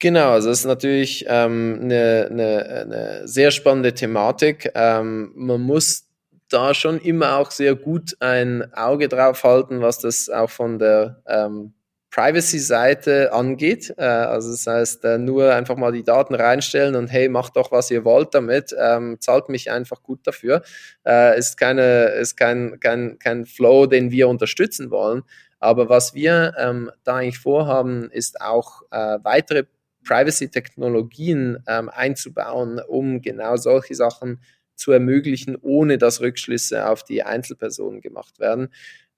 [0.00, 4.72] Genau, also es ist natürlich ähm, eine, eine, eine sehr spannende Thematik.
[4.74, 6.08] Ähm, man muss
[6.48, 11.22] da schon immer auch sehr gut ein Auge drauf halten, was das auch von der
[11.28, 11.75] ähm,
[12.16, 13.92] Privacy-Seite angeht.
[13.98, 17.70] Äh, also das heißt, äh, nur einfach mal die Daten reinstellen und hey, macht doch,
[17.72, 20.62] was ihr wollt damit, ähm, zahlt mich einfach gut dafür.
[21.06, 25.24] Äh, ist keine, ist kein, kein, kein Flow, den wir unterstützen wollen.
[25.58, 29.64] Aber was wir ähm, da eigentlich vorhaben, ist auch äh, weitere
[30.06, 34.40] Privacy-Technologien ähm, einzubauen, um genau solche Sachen
[34.74, 38.68] zu ermöglichen, ohne dass Rückschlüsse auf die Einzelpersonen gemacht werden.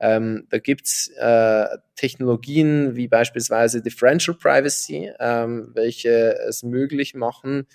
[0.01, 7.67] Ähm, da gibt's äh, Technologien wie beispielsweise Differential Privacy, ähm, welche es möglich machen,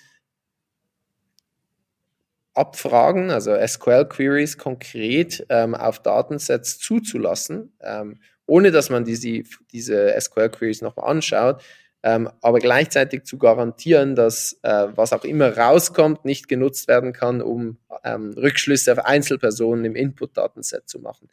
[2.54, 10.80] Abfragen, also SQL-Queries konkret ähm, auf Datensets zuzulassen, ähm, ohne dass man diese, diese SQL-Queries
[10.80, 11.62] nochmal anschaut,
[12.04, 17.42] ähm, aber gleichzeitig zu garantieren, dass äh, was auch immer rauskommt, nicht genutzt werden kann,
[17.42, 21.28] um ähm, Rückschlüsse auf Einzelpersonen im Input-Datenset zu machen.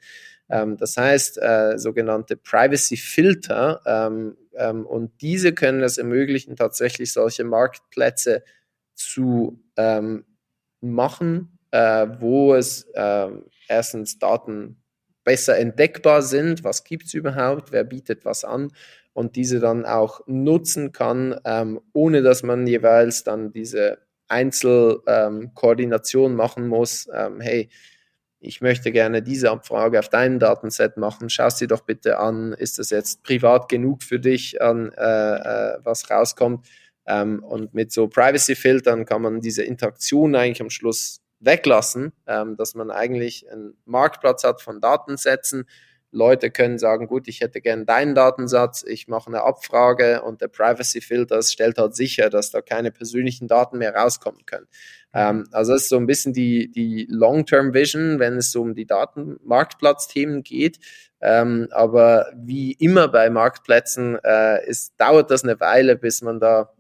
[0.52, 7.44] Ähm, das heißt, äh, sogenannte Privacy-Filter ähm, ähm, und diese können es ermöglichen, tatsächlich solche
[7.44, 8.44] Marktplätze
[8.94, 10.26] zu ähm,
[10.82, 13.30] machen, äh, wo es äh,
[13.68, 14.84] erstens Daten
[15.24, 18.72] besser entdeckbar sind, was gibt es überhaupt, wer bietet was an
[19.14, 26.38] und diese dann auch nutzen kann, ähm, ohne dass man jeweils dann diese Einzelkoordination ähm,
[26.38, 27.10] machen muss.
[27.40, 27.70] Hey,
[28.42, 32.80] ich möchte gerne diese Abfrage auf deinem Datenset machen, schau sie doch bitte an, ist
[32.80, 35.36] das jetzt privat genug für dich, an äh,
[35.76, 36.68] äh, was rauskommt.
[37.06, 42.74] Ähm, und mit so Privacy-Filtern kann man diese Interaktion eigentlich am Schluss weglassen, ähm, dass
[42.74, 45.66] man eigentlich einen Marktplatz hat von Datensätzen,
[46.12, 50.50] Leute können sagen, gut, ich hätte gern deinen Datensatz, ich mache eine Abfrage und der
[50.50, 54.68] Privacy Filter stellt halt sicher, dass da keine persönlichen Daten mehr rauskommen können.
[55.14, 58.86] Ähm, also das ist so ein bisschen die, die Long-Term Vision, wenn es um die
[58.86, 60.80] Datenmarktplatzthemen geht.
[61.22, 66.74] Ähm, aber wie immer bei Marktplätzen äh, ist, dauert das eine Weile, bis man da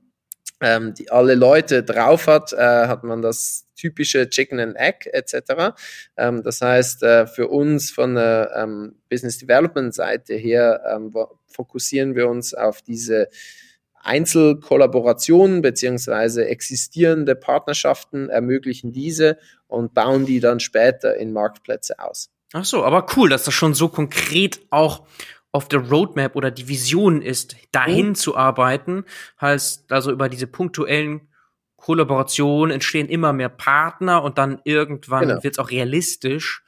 [0.61, 5.73] ähm, die alle Leute drauf hat, äh, hat man das typische Chicken and Egg etc.
[6.15, 11.13] Ähm, das heißt, äh, für uns von der ähm, Business Development Seite her ähm,
[11.47, 13.27] fokussieren wir uns auf diese
[14.03, 19.37] Einzelkollaborationen beziehungsweise existierende Partnerschaften ermöglichen diese
[19.67, 22.29] und bauen die dann später in Marktplätze aus.
[22.53, 25.05] Ach so, aber cool, dass das schon so konkret auch
[25.51, 28.15] auf der Roadmap oder die Vision ist, dahin mhm.
[28.15, 29.05] zu arbeiten,
[29.39, 31.27] heißt also über diese punktuellen
[31.81, 35.43] Kollaborationen entstehen immer mehr Partner und dann irgendwann genau.
[35.43, 36.63] wird es auch realistisch,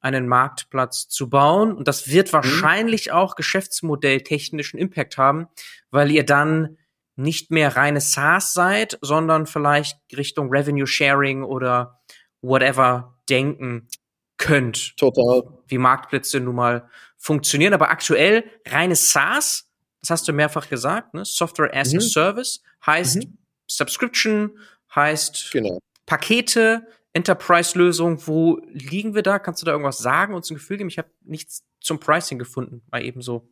[0.00, 1.72] einen Marktplatz zu bauen.
[1.72, 2.32] Und das wird mhm.
[2.32, 3.12] wahrscheinlich mhm.
[3.12, 5.46] auch geschäftsmodelltechnischen Impact haben,
[5.90, 6.78] weil ihr dann
[7.14, 12.00] nicht mehr reine SaaS seid, sondern vielleicht Richtung Revenue Sharing oder
[12.42, 13.88] whatever denken
[14.36, 14.96] könnt.
[14.96, 15.42] Total.
[15.66, 17.74] Wie Marktplätze nun mal funktionieren.
[17.74, 21.24] Aber aktuell reines SaaS, das hast du mehrfach gesagt, ne?
[21.24, 21.98] Software as mhm.
[21.98, 23.38] a Service heißt mhm.
[23.66, 24.58] Subscription,
[24.94, 25.80] heißt genau.
[26.06, 28.26] Pakete, Enterprise-Lösung.
[28.26, 29.38] Wo liegen wir da?
[29.38, 30.90] Kannst du da irgendwas sagen, uns ein Gefühl geben?
[30.90, 33.48] Ich habe nichts zum Pricing gefunden, mal eben so.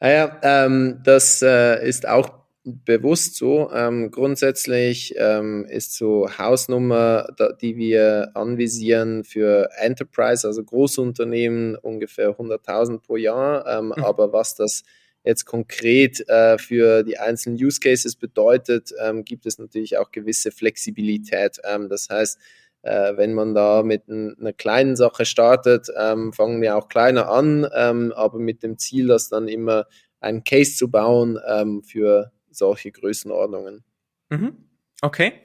[0.00, 3.70] naja, ähm, das äh, ist auch bewusst so.
[3.72, 12.30] Ähm, grundsätzlich ähm, ist so Hausnummer, da, die wir anvisieren für Enterprise, also Großunternehmen, ungefähr
[12.30, 13.66] 100.000 pro Jahr.
[13.66, 14.04] Ähm, mhm.
[14.04, 14.82] Aber was das
[15.24, 20.50] jetzt konkret äh, für die einzelnen Use Cases bedeutet, ähm, gibt es natürlich auch gewisse
[20.50, 21.58] Flexibilität.
[21.64, 22.38] Ähm, das heißt,
[22.82, 27.68] äh, wenn man da mit einer kleinen Sache startet, ähm, fangen wir auch kleiner an,
[27.74, 29.86] ähm, aber mit dem Ziel, das dann immer
[30.20, 33.84] einen Case zu bauen ähm, für solche Größenordnungen.
[34.30, 34.56] Mhm.
[35.02, 35.40] Okay.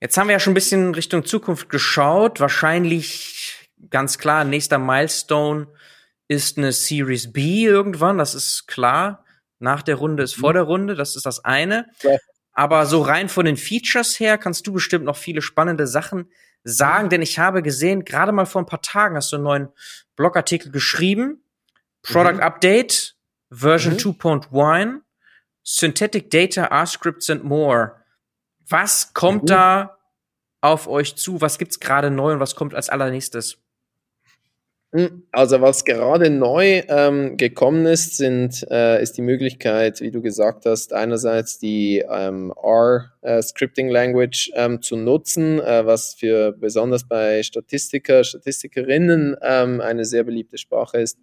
[0.00, 2.40] Jetzt haben wir ja schon ein bisschen Richtung Zukunft geschaut.
[2.40, 5.68] Wahrscheinlich ganz klar, nächster Milestone
[6.28, 8.18] ist eine Series B irgendwann.
[8.18, 9.24] Das ist klar.
[9.58, 10.54] Nach der Runde ist vor mhm.
[10.54, 10.94] der Runde.
[10.94, 11.88] Das ist das eine.
[12.02, 12.16] Ja.
[12.52, 16.30] Aber so rein von den Features her kannst du bestimmt noch viele spannende Sachen
[16.64, 19.68] sagen, denn ich habe gesehen, gerade mal vor ein paar Tagen hast du einen neuen
[20.16, 21.42] Blogartikel geschrieben.
[22.02, 22.40] Product mhm.
[22.40, 23.16] Update,
[23.50, 23.98] Version mhm.
[23.98, 25.00] 2.1.
[25.62, 27.96] Synthetic Data, R-Scripts and more.
[28.68, 29.46] Was kommt mhm.
[29.46, 29.98] da
[30.60, 31.40] auf euch zu?
[31.40, 33.58] Was gibt's gerade neu und was kommt als allernächstes?
[34.94, 40.20] Hm, also was gerade neu ähm, gekommen ist, sind, äh, ist die Möglichkeit, wie du
[40.20, 47.08] gesagt hast, einerseits die ähm, R-Scripting äh, Language ähm, zu nutzen, äh, was für besonders
[47.08, 51.16] bei Statistiker, Statistikerinnen ähm, eine sehr beliebte Sprache ist.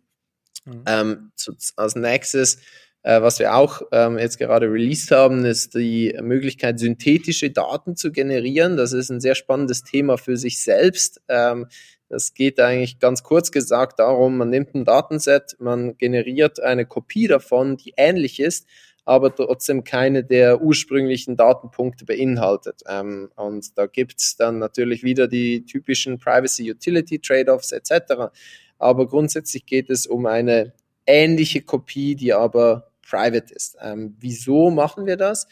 [0.66, 0.84] Mhm.
[0.88, 2.58] Ähm, zu, als nächstes
[3.04, 8.12] äh, was wir auch ähm, jetzt gerade released haben, ist die Möglichkeit, synthetische Daten zu
[8.12, 8.78] generieren.
[8.78, 11.22] Das ist ein sehr spannendes Thema für sich selbst.
[11.30, 11.68] Ähm,
[12.10, 17.28] das geht eigentlich ganz kurz gesagt darum, man nimmt ein Datenset, man generiert eine Kopie
[17.28, 18.68] davon, die ähnlich ist,
[19.06, 22.82] aber trotzdem keine der ursprünglichen Datenpunkte beinhaltet.
[22.88, 28.32] Ähm, und da gibt's dann natürlich wieder die typischen Privacy-Utility-Trade-offs etc.
[28.78, 30.74] Aber grundsätzlich geht es um eine
[31.06, 33.78] ähnliche Kopie, die aber private ist.
[33.82, 35.48] Ähm, wieso machen wir das?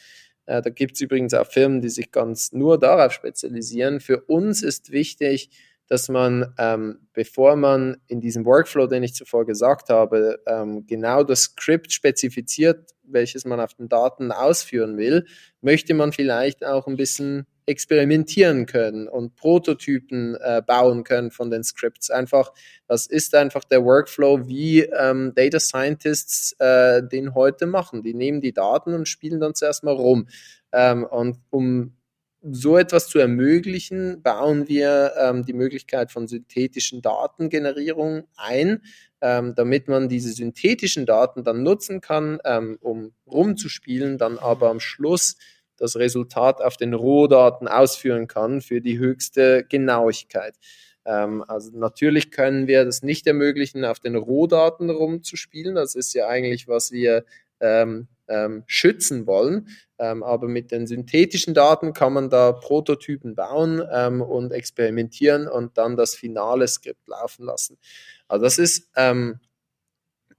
[0.46, 4.00] Äh, da gibt es übrigens auch Firmen, die sich ganz nur darauf spezialisieren.
[4.00, 5.50] Für uns ist wichtig,
[5.88, 11.24] dass man, ähm, bevor man in diesem Workflow, den ich zuvor gesagt habe, ähm, genau
[11.24, 15.26] das Skript spezifiziert, welches man auf den Daten ausführen will,
[15.62, 21.64] möchte man vielleicht auch ein bisschen experimentieren können und Prototypen äh, bauen können von den
[21.64, 22.10] Scripts.
[22.10, 22.54] Einfach,
[22.88, 28.02] das ist einfach der Workflow, wie ähm, Data Scientists äh, den heute machen.
[28.04, 30.28] Die nehmen die Daten und spielen dann zuerst mal rum.
[30.72, 31.94] Ähm, und um
[32.42, 38.82] so etwas zu ermöglichen, bauen wir ähm, die Möglichkeit von synthetischen Datengenerierung ein,
[39.20, 44.80] ähm, damit man diese synthetischen Daten dann nutzen kann, ähm, um rumzuspielen, dann aber am
[44.80, 45.36] Schluss
[45.78, 50.56] das Resultat auf den Rohdaten ausführen kann für die höchste Genauigkeit.
[51.06, 55.76] Ähm, also natürlich können wir das nicht ermöglichen, auf den Rohdaten rumzuspielen.
[55.76, 57.24] Das ist ja eigentlich, was wir
[57.60, 59.70] ähm, ähm, schützen wollen.
[60.00, 65.78] Ähm, aber mit den synthetischen Daten kann man da Prototypen bauen ähm, und experimentieren und
[65.78, 67.78] dann das finale Skript laufen lassen.
[68.28, 69.40] Also das ist, ähm,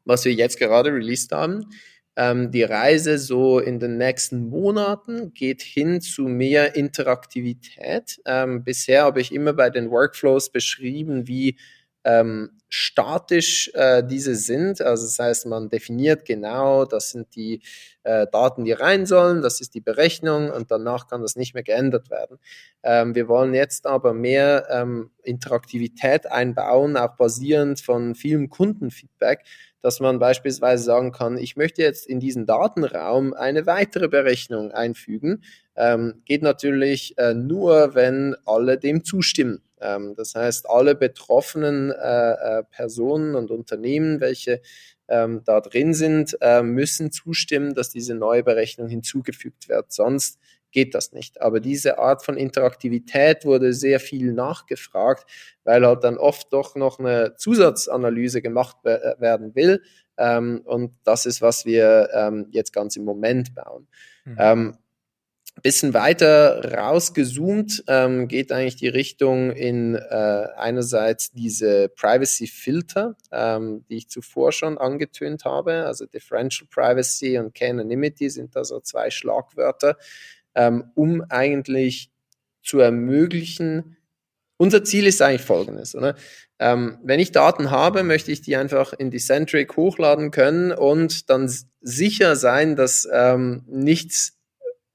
[0.05, 1.71] was wir jetzt gerade released haben.
[2.19, 8.21] Ähm, die Reise so in den nächsten Monaten geht hin zu mehr Interaktivität.
[8.27, 11.57] Ähm, bisher habe ich immer bei den Workflows beschrieben, wie
[12.03, 14.81] ähm, statisch äh, diese sind.
[14.81, 17.63] Also das heißt, man definiert genau, das sind die
[18.03, 21.63] äh, Daten, die rein sollen, das ist die Berechnung und danach kann das nicht mehr
[21.63, 22.39] geändert werden.
[22.83, 29.45] Ähm, wir wollen jetzt aber mehr ähm, Interaktivität einbauen, auch basierend von vielem Kundenfeedback,
[29.81, 35.43] dass man beispielsweise sagen kann, ich möchte jetzt in diesen Datenraum eine weitere Berechnung einfügen.
[35.77, 39.63] Ähm, geht natürlich äh, nur, wenn alle dem zustimmen.
[39.81, 44.61] Ähm, das heißt, alle betroffenen äh, äh, Personen und Unternehmen, welche
[45.09, 49.93] ähm, da drin sind, äh, müssen zustimmen, dass diese neue Berechnung hinzugefügt wird.
[49.93, 50.39] Sonst
[50.71, 51.41] geht das nicht.
[51.41, 55.29] Aber diese Art von Interaktivität wurde sehr viel nachgefragt,
[55.65, 59.83] weil halt dann oft doch noch eine Zusatzanalyse gemacht werden will.
[60.17, 63.87] Ähm, und das ist, was wir ähm, jetzt ganz im Moment bauen.
[64.25, 64.37] Mhm.
[64.39, 64.79] Ähm,
[65.63, 73.85] bisschen weiter rausgezoomt ähm, geht eigentlich die Richtung in äh, einerseits diese Privacy Filter, ähm,
[73.89, 79.11] die ich zuvor schon angetönt habe, also Differential Privacy und K-Anonymity sind da so zwei
[79.11, 79.97] Schlagwörter,
[80.59, 82.11] ähm, um eigentlich
[82.63, 83.97] zu ermöglichen,
[84.59, 86.17] unser Ziel ist eigentlich folgendes, oder?
[86.59, 91.49] Ähm, wenn ich Daten habe, möchte ich die einfach in Decentric hochladen können und dann
[91.81, 94.37] sicher sein, dass ähm, nichts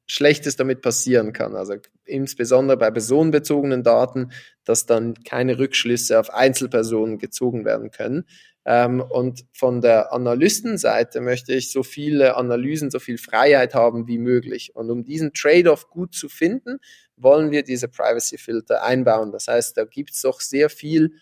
[0.06, 1.56] Schlechtes damit passieren kann.
[1.56, 4.34] Also insbesondere bei personenbezogenen Daten,
[4.66, 8.26] dass dann keine Rückschlüsse auf Einzelpersonen gezogen werden können.
[8.66, 14.18] Ähm, und von der Analystenseite möchte ich so viele Analysen, so viel Freiheit haben wie
[14.18, 14.76] möglich.
[14.76, 16.80] Und um diesen Trade-off gut zu finden,
[17.18, 19.32] wollen wir diese Privacy-Filter einbauen.
[19.32, 21.14] Das heißt, da gibt es doch sehr viel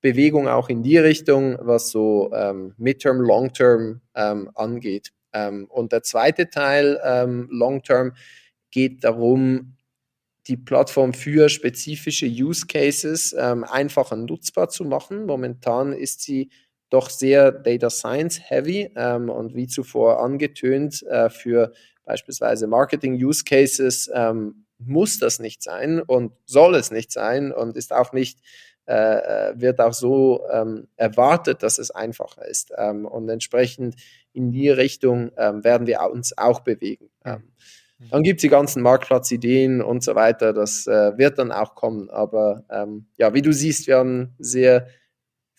[0.00, 5.12] Bewegung auch in die Richtung, was so ähm, Midterm, Long-Term ähm, angeht.
[5.32, 8.12] Ähm, und der zweite Teil, ähm, Long-Term,
[8.70, 9.76] geht darum,
[10.46, 15.26] die Plattform für spezifische Use Cases ähm, einfacher nutzbar zu machen.
[15.26, 16.50] Momentan ist sie
[16.94, 21.72] doch sehr Data Science heavy ähm, und wie zuvor angetönt, äh, für
[22.04, 27.76] beispielsweise Marketing Use Cases ähm, muss das nicht sein und soll es nicht sein und
[27.76, 28.38] ist auch nicht
[28.86, 32.70] äh, äh, wird auch so ähm, erwartet, dass es einfacher ist.
[32.76, 33.96] Ähm, und entsprechend
[34.34, 37.08] in die Richtung ähm, werden wir uns auch bewegen.
[37.24, 37.44] Ähm,
[38.10, 40.52] dann gibt es die ganzen Marktplatzideen und so weiter.
[40.52, 42.10] Das äh, wird dann auch kommen.
[42.10, 42.64] Aber
[43.16, 44.88] ja, wie du siehst, wir haben sehr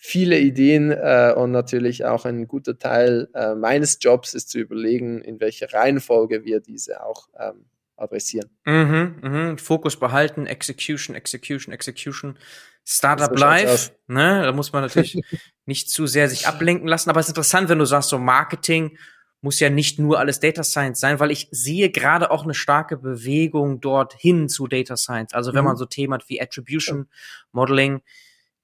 [0.06, 5.20] viele Ideen äh, und natürlich auch ein guter Teil äh, meines Jobs ist zu überlegen,
[5.20, 7.64] in welcher Reihenfolge wir diese auch ähm,
[7.96, 8.48] adressieren.
[8.64, 9.58] Mhm, mhm.
[9.58, 12.38] Fokus behalten, Execution, Execution, Execution.
[12.84, 14.42] Startup Live, ne?
[14.44, 15.20] Da muss man natürlich
[15.66, 17.10] nicht zu sehr sich ablenken lassen.
[17.10, 18.96] Aber es ist interessant, wenn du sagst, so Marketing
[19.40, 22.96] muss ja nicht nur alles Data Science sein, weil ich sehe gerade auch eine starke
[22.96, 25.34] Bewegung dorthin zu Data Science.
[25.34, 25.70] Also wenn mhm.
[25.70, 27.08] man so Themen hat wie Attribution
[27.50, 28.02] Modeling,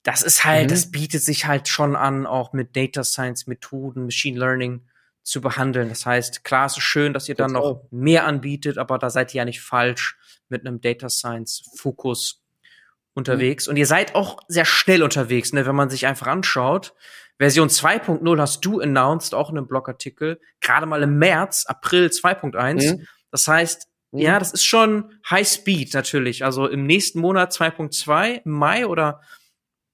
[0.03, 0.69] das ist halt, mhm.
[0.69, 4.83] das bietet sich halt schon an, auch mit Data Science Methoden, Machine Learning
[5.23, 5.89] zu behandeln.
[5.89, 9.33] Das heißt, klar, es ist schön, dass ihr dann noch mehr anbietet, aber da seid
[9.35, 10.17] ihr ja nicht falsch
[10.49, 12.43] mit einem Data Science Fokus
[13.15, 13.67] unterwegs.
[13.67, 13.71] Mhm.
[13.71, 15.67] Und ihr seid auch sehr schnell unterwegs, ne?
[15.67, 16.95] wenn man sich einfach anschaut.
[17.39, 22.97] Version 2.0 hast du announced, auch in einem Blogartikel, gerade mal im März, April 2.1.
[22.97, 23.07] Mhm.
[23.31, 24.19] Das heißt, mhm.
[24.19, 26.45] ja, das ist schon High Speed natürlich.
[26.45, 29.21] Also im nächsten Monat 2.2, im Mai oder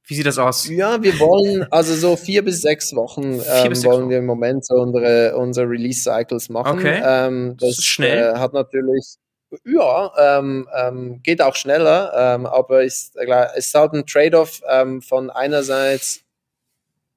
[0.08, 0.66] wie sieht das aus?
[0.68, 4.10] Ja, wir wollen also so vier bis sechs Wochen ähm, bis sechs wollen Wochen.
[4.10, 6.78] wir im Moment so unsere, unsere Release-Cycles machen.
[6.78, 7.00] Okay.
[7.04, 8.34] Ähm, das, das, ist schnell.
[8.34, 9.18] Äh, hat natürlich
[9.64, 14.60] ja, ähm, ähm, geht auch schneller, ähm, aber ist, klar, es ist halt ein Trade-off
[14.68, 16.22] ähm, von einerseits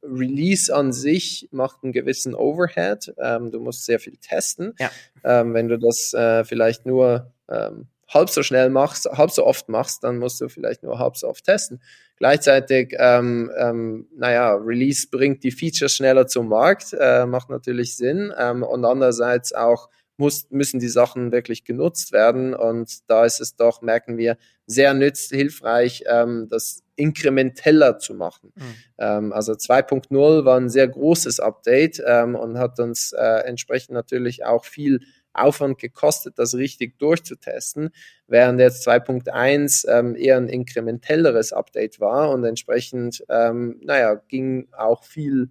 [0.03, 3.13] Release an sich macht einen gewissen Overhead.
[3.17, 4.73] Ähm, du musst sehr viel testen.
[4.79, 4.89] Ja.
[5.23, 9.69] Ähm, wenn du das äh, vielleicht nur ähm, halb so schnell machst, halb so oft
[9.69, 11.81] machst, dann musst du vielleicht nur halb so oft testen.
[12.17, 18.33] Gleichzeitig, ähm, ähm, naja, Release bringt die Features schneller zum Markt, äh, macht natürlich Sinn.
[18.37, 22.53] Ähm, und andererseits auch muss, müssen die Sachen wirklich genutzt werden.
[22.53, 24.37] Und da ist es doch, merken wir,
[24.67, 28.53] sehr nütz, hilfreich, ähm, das inkrementeller zu machen.
[28.55, 28.75] Mhm.
[28.99, 34.45] Ähm, also 2.0 war ein sehr großes Update ähm, und hat uns äh, entsprechend natürlich
[34.45, 35.01] auch viel
[35.33, 37.91] Aufwand gekostet, das richtig durchzutesten,
[38.27, 45.03] während jetzt 2.1 ähm, eher ein inkrementelleres Update war und entsprechend, ähm, naja, ging auch
[45.03, 45.49] viel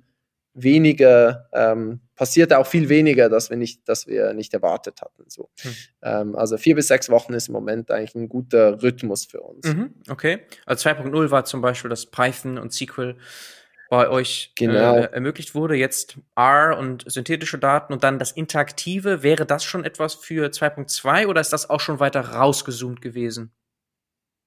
[0.54, 5.24] weniger, ähm, passierte auch viel weniger, dass wir nicht, dass wir nicht erwartet hatten.
[5.28, 5.48] So.
[5.60, 5.74] Hm.
[6.02, 9.66] Ähm, also vier bis sechs Wochen ist im Moment eigentlich ein guter Rhythmus für uns.
[9.66, 10.40] Mhm, okay.
[10.66, 13.16] Also 2.0 war zum Beispiel, dass Python und SQL
[13.90, 14.94] bei euch genau.
[14.94, 15.74] äh, ermöglicht wurde.
[15.74, 19.22] Jetzt R und synthetische Daten und dann das Interaktive.
[19.22, 23.52] Wäre das schon etwas für 2.2 oder ist das auch schon weiter rausgezoomt gewesen?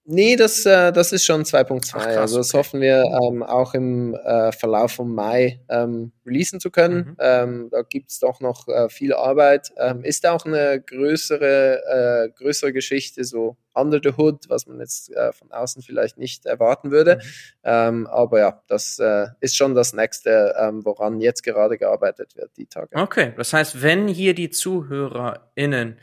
[0.06, 1.95] Nee, das, äh, das ist schon 2.2.
[1.95, 2.58] Also das okay.
[2.58, 6.97] hoffen wir ähm, auch im äh, Verlauf vom Mai ähm, releasen zu können.
[6.97, 7.16] Mhm.
[7.20, 9.72] Ähm, da gibt's doch noch äh, viel Arbeit.
[9.78, 15.10] Ähm, ist auch eine größere, äh, größere Geschichte, so under the hood, was man jetzt
[15.12, 17.16] äh, von außen vielleicht nicht erwarten würde.
[17.16, 17.22] Mhm.
[17.64, 22.51] Ähm, aber ja, das äh, ist schon das nächste, ähm, woran jetzt gerade gearbeitet wird,
[22.58, 22.89] die Tage.
[22.93, 25.97] Okay, das heißt, wenn hier die ZuhörerInnen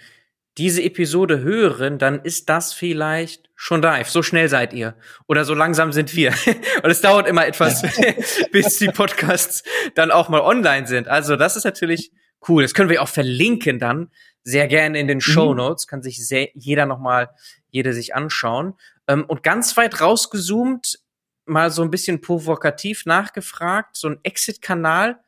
[0.59, 4.09] diese Episode hören, dann ist das vielleicht schon live.
[4.09, 4.97] So schnell seid ihr.
[5.29, 6.33] Oder so langsam sind wir.
[6.83, 7.83] Und es dauert immer etwas,
[8.53, 9.63] bis die Podcasts
[9.95, 11.09] dann auch mal online sind.
[11.09, 12.13] Also das ist natürlich
[12.49, 12.63] cool.
[12.63, 14.11] Das können wir auch verlinken dann.
[14.43, 15.23] Sehr gerne in den mhm.
[15.23, 15.87] Show Notes.
[15.87, 17.31] Kann sich sehr, jeder nochmal,
[17.71, 18.75] jede sich anschauen.
[19.07, 20.99] Ähm, und ganz weit rausgezoomt,
[21.47, 25.19] mal so ein bisschen provokativ nachgefragt, so ein Exit-Kanal,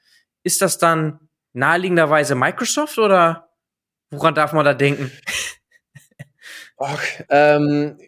[0.42, 1.20] ist das dann
[1.52, 3.51] naheliegenderweise Microsoft oder
[4.12, 5.10] Woran darf man da denken?
[6.78, 7.98] Ach, ähm,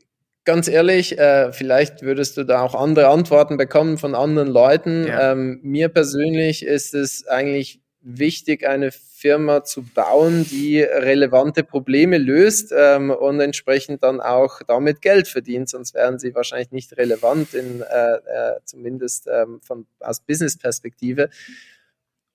[0.44, 5.06] ganz ehrlich, äh, vielleicht würdest du da auch andere Antworten bekommen von anderen Leuten.
[5.06, 5.32] Ja.
[5.32, 12.74] Ähm, mir persönlich ist es eigentlich wichtig, eine Firma zu bauen, die relevante Probleme löst
[12.76, 17.80] ähm, und entsprechend dann auch damit Geld verdient, sonst wären sie wahrscheinlich nicht relevant, in,
[17.80, 21.30] äh, äh, zumindest ähm, von, aus Business-Perspektive.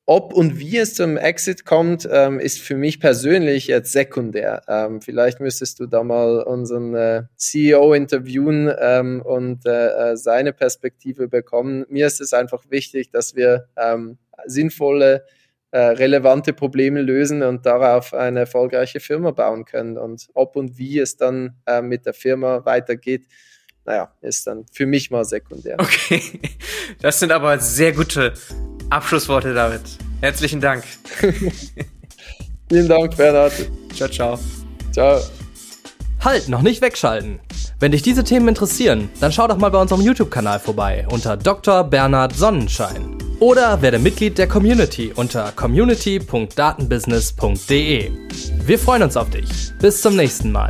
[0.10, 4.64] Ob und wie es zum Exit kommt, ähm, ist für mich persönlich jetzt sekundär.
[4.68, 10.52] Ähm, vielleicht müsstest du da mal unseren äh, CEO interviewen ähm, und äh, äh, seine
[10.52, 11.86] Perspektive bekommen.
[11.90, 15.26] Mir ist es einfach wichtig, dass wir ähm, sinnvolle,
[15.70, 20.00] äh, relevante Probleme lösen und darauf eine erfolgreiche Firma bauen können.
[20.00, 23.28] Und ob und wie es dann äh, mit der Firma weitergeht,
[23.86, 25.78] naja, ist dann für mich mal sekundär.
[25.80, 26.24] Okay,
[27.00, 28.34] das sind aber sehr gute
[28.90, 29.82] Abschlussworte, David.
[30.22, 30.84] Herzlichen Dank.
[32.70, 33.54] Vielen Dank, Bernhard.
[33.96, 34.40] Ciao, ciao.
[34.92, 35.22] Ciao.
[36.24, 37.40] Halt, noch nicht wegschalten.
[37.80, 41.86] Wenn dich diese Themen interessieren, dann schau doch mal bei unserem YouTube-Kanal vorbei unter Dr.
[41.86, 43.18] Bernhard Sonnenschein.
[43.40, 48.12] Oder werde Mitglied der Community unter community.datenbusiness.de.
[48.66, 49.48] Wir freuen uns auf dich.
[49.80, 50.68] Bis zum nächsten Mal.